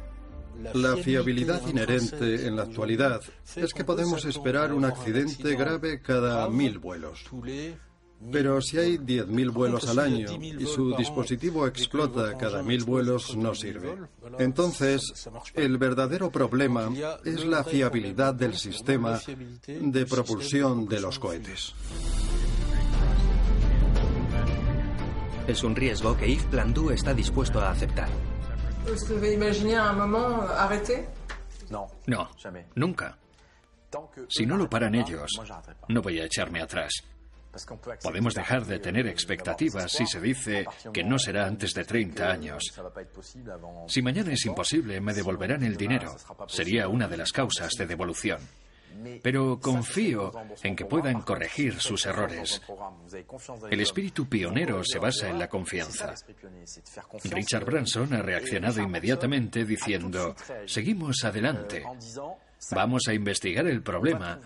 [0.74, 3.20] La fiabilidad inherente en la actualidad
[3.56, 7.24] es que podemos esperar un accidente grave cada mil vuelos.
[8.30, 13.54] Pero si hay 10.000 vuelos al año y su dispositivo explota cada mil vuelos, no
[13.54, 13.96] sirve.
[14.38, 16.88] Entonces, el verdadero problema
[17.24, 19.20] es la fiabilidad del sistema
[19.66, 21.74] de propulsión de los cohetes.
[25.48, 28.08] Es un riesgo que Yves Plandu está dispuesto a aceptar.
[32.06, 32.30] No,
[32.74, 33.16] nunca.
[34.28, 35.30] Si no lo paran ellos,
[35.88, 36.92] no voy a echarme atrás.
[38.02, 42.62] Podemos dejar de tener expectativas si se dice que no será antes de 30 años.
[43.88, 46.16] Si mañana es imposible, me devolverán el dinero.
[46.46, 48.40] Sería una de las causas de devolución.
[49.22, 50.32] Pero confío
[50.62, 52.60] en que puedan corregir sus errores.
[53.70, 56.14] El espíritu pionero se basa en la confianza.
[57.24, 60.34] Richard Branson ha reaccionado inmediatamente diciendo,
[60.66, 61.84] seguimos adelante.
[62.70, 64.40] Vamos a investigar el problema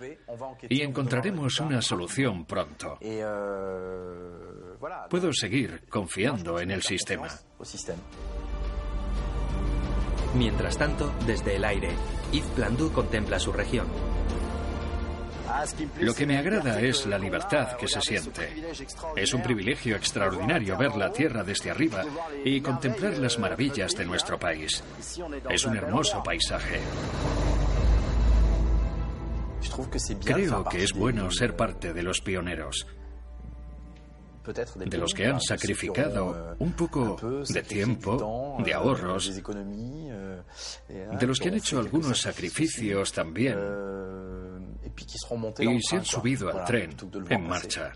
[0.69, 2.99] y encontraremos una solución pronto.
[5.11, 7.29] Puedo seguir confiando en el sistema.
[10.35, 11.91] Mientras tanto, desde el aire,
[12.33, 13.87] Yves Plandu contempla su región.
[16.01, 18.65] Lo que me agrada es la libertad que se siente.
[19.17, 22.05] Es un privilegio extraordinario ver la Tierra desde arriba
[22.45, 24.83] y contemplar las maravillas de nuestro país.
[25.49, 26.81] Es un hermoso paisaje.
[30.25, 32.87] Creo que es bueno ser parte de los pioneros,
[34.77, 37.17] de los que han sacrificado un poco
[37.49, 43.57] de tiempo, de ahorros, de los que han hecho algunos sacrificios también
[45.59, 46.95] y se han subido al tren
[47.29, 47.93] en marcha.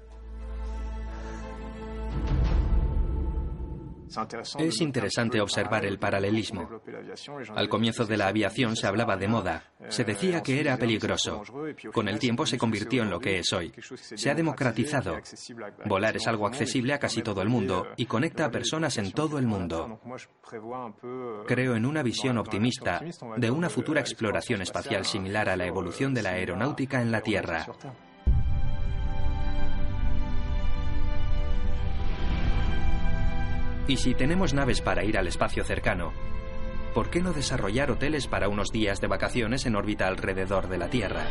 [4.59, 6.69] Es interesante observar el paralelismo.
[7.55, 9.65] Al comienzo de la aviación se hablaba de moda.
[9.89, 11.43] Se decía que era peligroso.
[11.93, 13.73] Con el tiempo se convirtió en lo que es hoy.
[13.97, 15.17] Se ha democratizado.
[15.87, 19.39] Volar es algo accesible a casi todo el mundo y conecta a personas en todo
[19.39, 20.01] el mundo.
[21.47, 23.03] Creo en una visión optimista
[23.37, 27.67] de una futura exploración espacial similar a la evolución de la aeronáutica en la Tierra.
[33.87, 36.13] Y si tenemos naves para ir al espacio cercano,
[36.95, 40.89] ¿por qué no desarrollar hoteles para unos días de vacaciones en órbita alrededor de la
[40.89, 41.25] Tierra?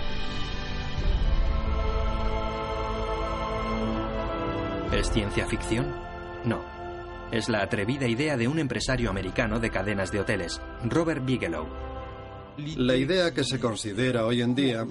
[4.91, 5.85] ¿Es ciencia ficción?
[6.43, 6.63] No.
[7.31, 11.67] Es la atrevida idea de un empresario americano de cadenas de hoteles, Robert Bigelow,
[12.77, 14.85] la idea que se considera hoy en día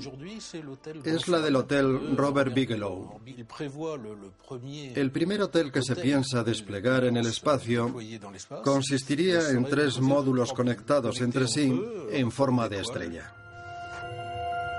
[1.05, 3.21] es la del Hotel Robert Bigelow.
[4.95, 7.95] El primer hotel que se piensa desplegar en el espacio
[8.62, 11.73] consistiría en tres módulos conectados entre sí
[12.11, 13.35] en forma de estrella.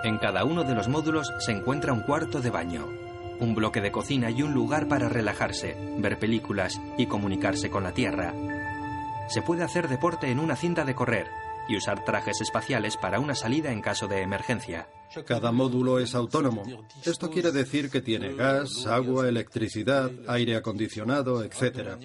[0.04, 2.88] En cada uno de los módulos se encuentra un cuarto de baño,
[3.40, 7.94] un bloque de cocina y un lugar para relajarse, ver películas y comunicarse con la
[7.94, 8.34] Tierra.
[9.28, 11.28] Se puede hacer deporte en una cinta de correr,
[11.70, 14.90] y usar trajes espaciales para una salida en caso de emergencia.
[15.26, 16.64] Cada módulo es autónomo.
[17.04, 21.98] Esto quiere decir que tiene gas, agua, electricidad, aire acondicionado, etc.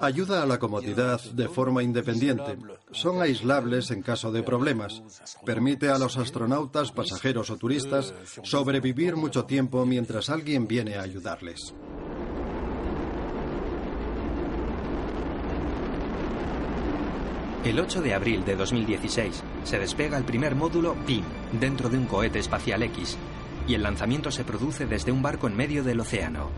[0.00, 2.56] Ayuda a la comodidad de forma independiente.
[2.90, 5.02] Son aislables en caso de problemas.
[5.44, 11.74] Permite a los astronautas, pasajeros o turistas sobrevivir mucho tiempo mientras alguien viene a ayudarles.
[17.62, 22.06] El 8 de abril de 2016 se despega el primer módulo PIM dentro de un
[22.06, 23.18] cohete espacial X
[23.68, 26.48] y el lanzamiento se produce desde un barco en medio del océano.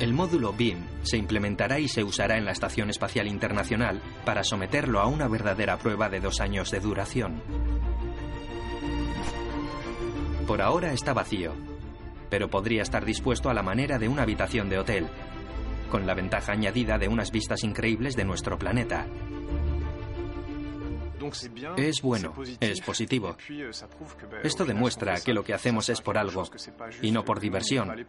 [0.00, 4.98] El módulo BEAM se implementará y se usará en la Estación Espacial Internacional para someterlo
[4.98, 7.40] a una verdadera prueba de dos años de duración.
[10.48, 11.54] Por ahora está vacío,
[12.28, 15.06] pero podría estar dispuesto a la manera de una habitación de hotel,
[15.90, 19.06] con la ventaja añadida de unas vistas increíbles de nuestro planeta.
[21.76, 23.36] Es bueno, es positivo.
[24.42, 26.44] Esto demuestra que lo que hacemos es por algo
[27.02, 28.06] y no por diversión,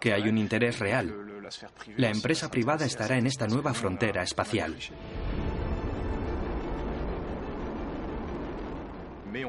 [0.00, 1.14] que hay un interés real.
[1.96, 4.76] La empresa privada estará en esta nueva frontera espacial.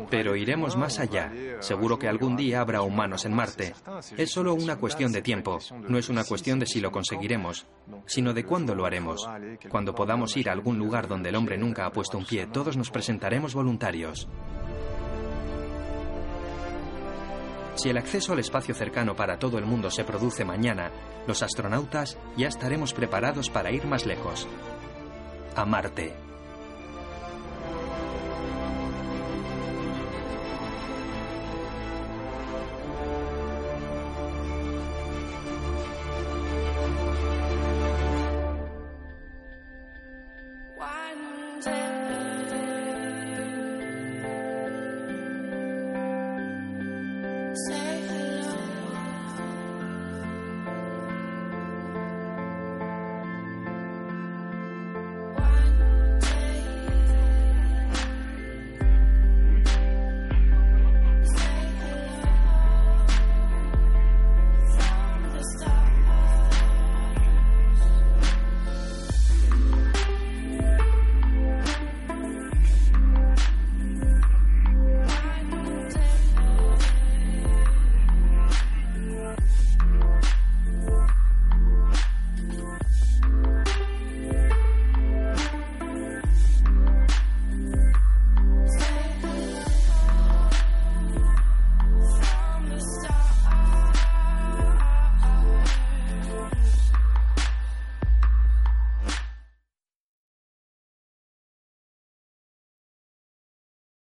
[0.10, 1.32] Pero iremos más allá.
[1.60, 3.74] Seguro que algún día habrá humanos en Marte.
[4.18, 5.60] Es solo una cuestión de tiempo.
[5.88, 7.66] No es una cuestión de si lo conseguiremos,
[8.06, 9.28] sino de cuándo lo haremos.
[9.70, 12.78] Cuando podamos ir a algún lugar donde el hombre nunca ha puesto un pie, todos
[12.78, 14.28] nos presentaremos voluntarios.
[17.76, 20.92] Si el acceso al espacio cercano para todo el mundo se produce mañana,
[21.28, 24.48] los astronautas ya estaremos preparados para ir más lejos.
[25.56, 26.14] A Marte.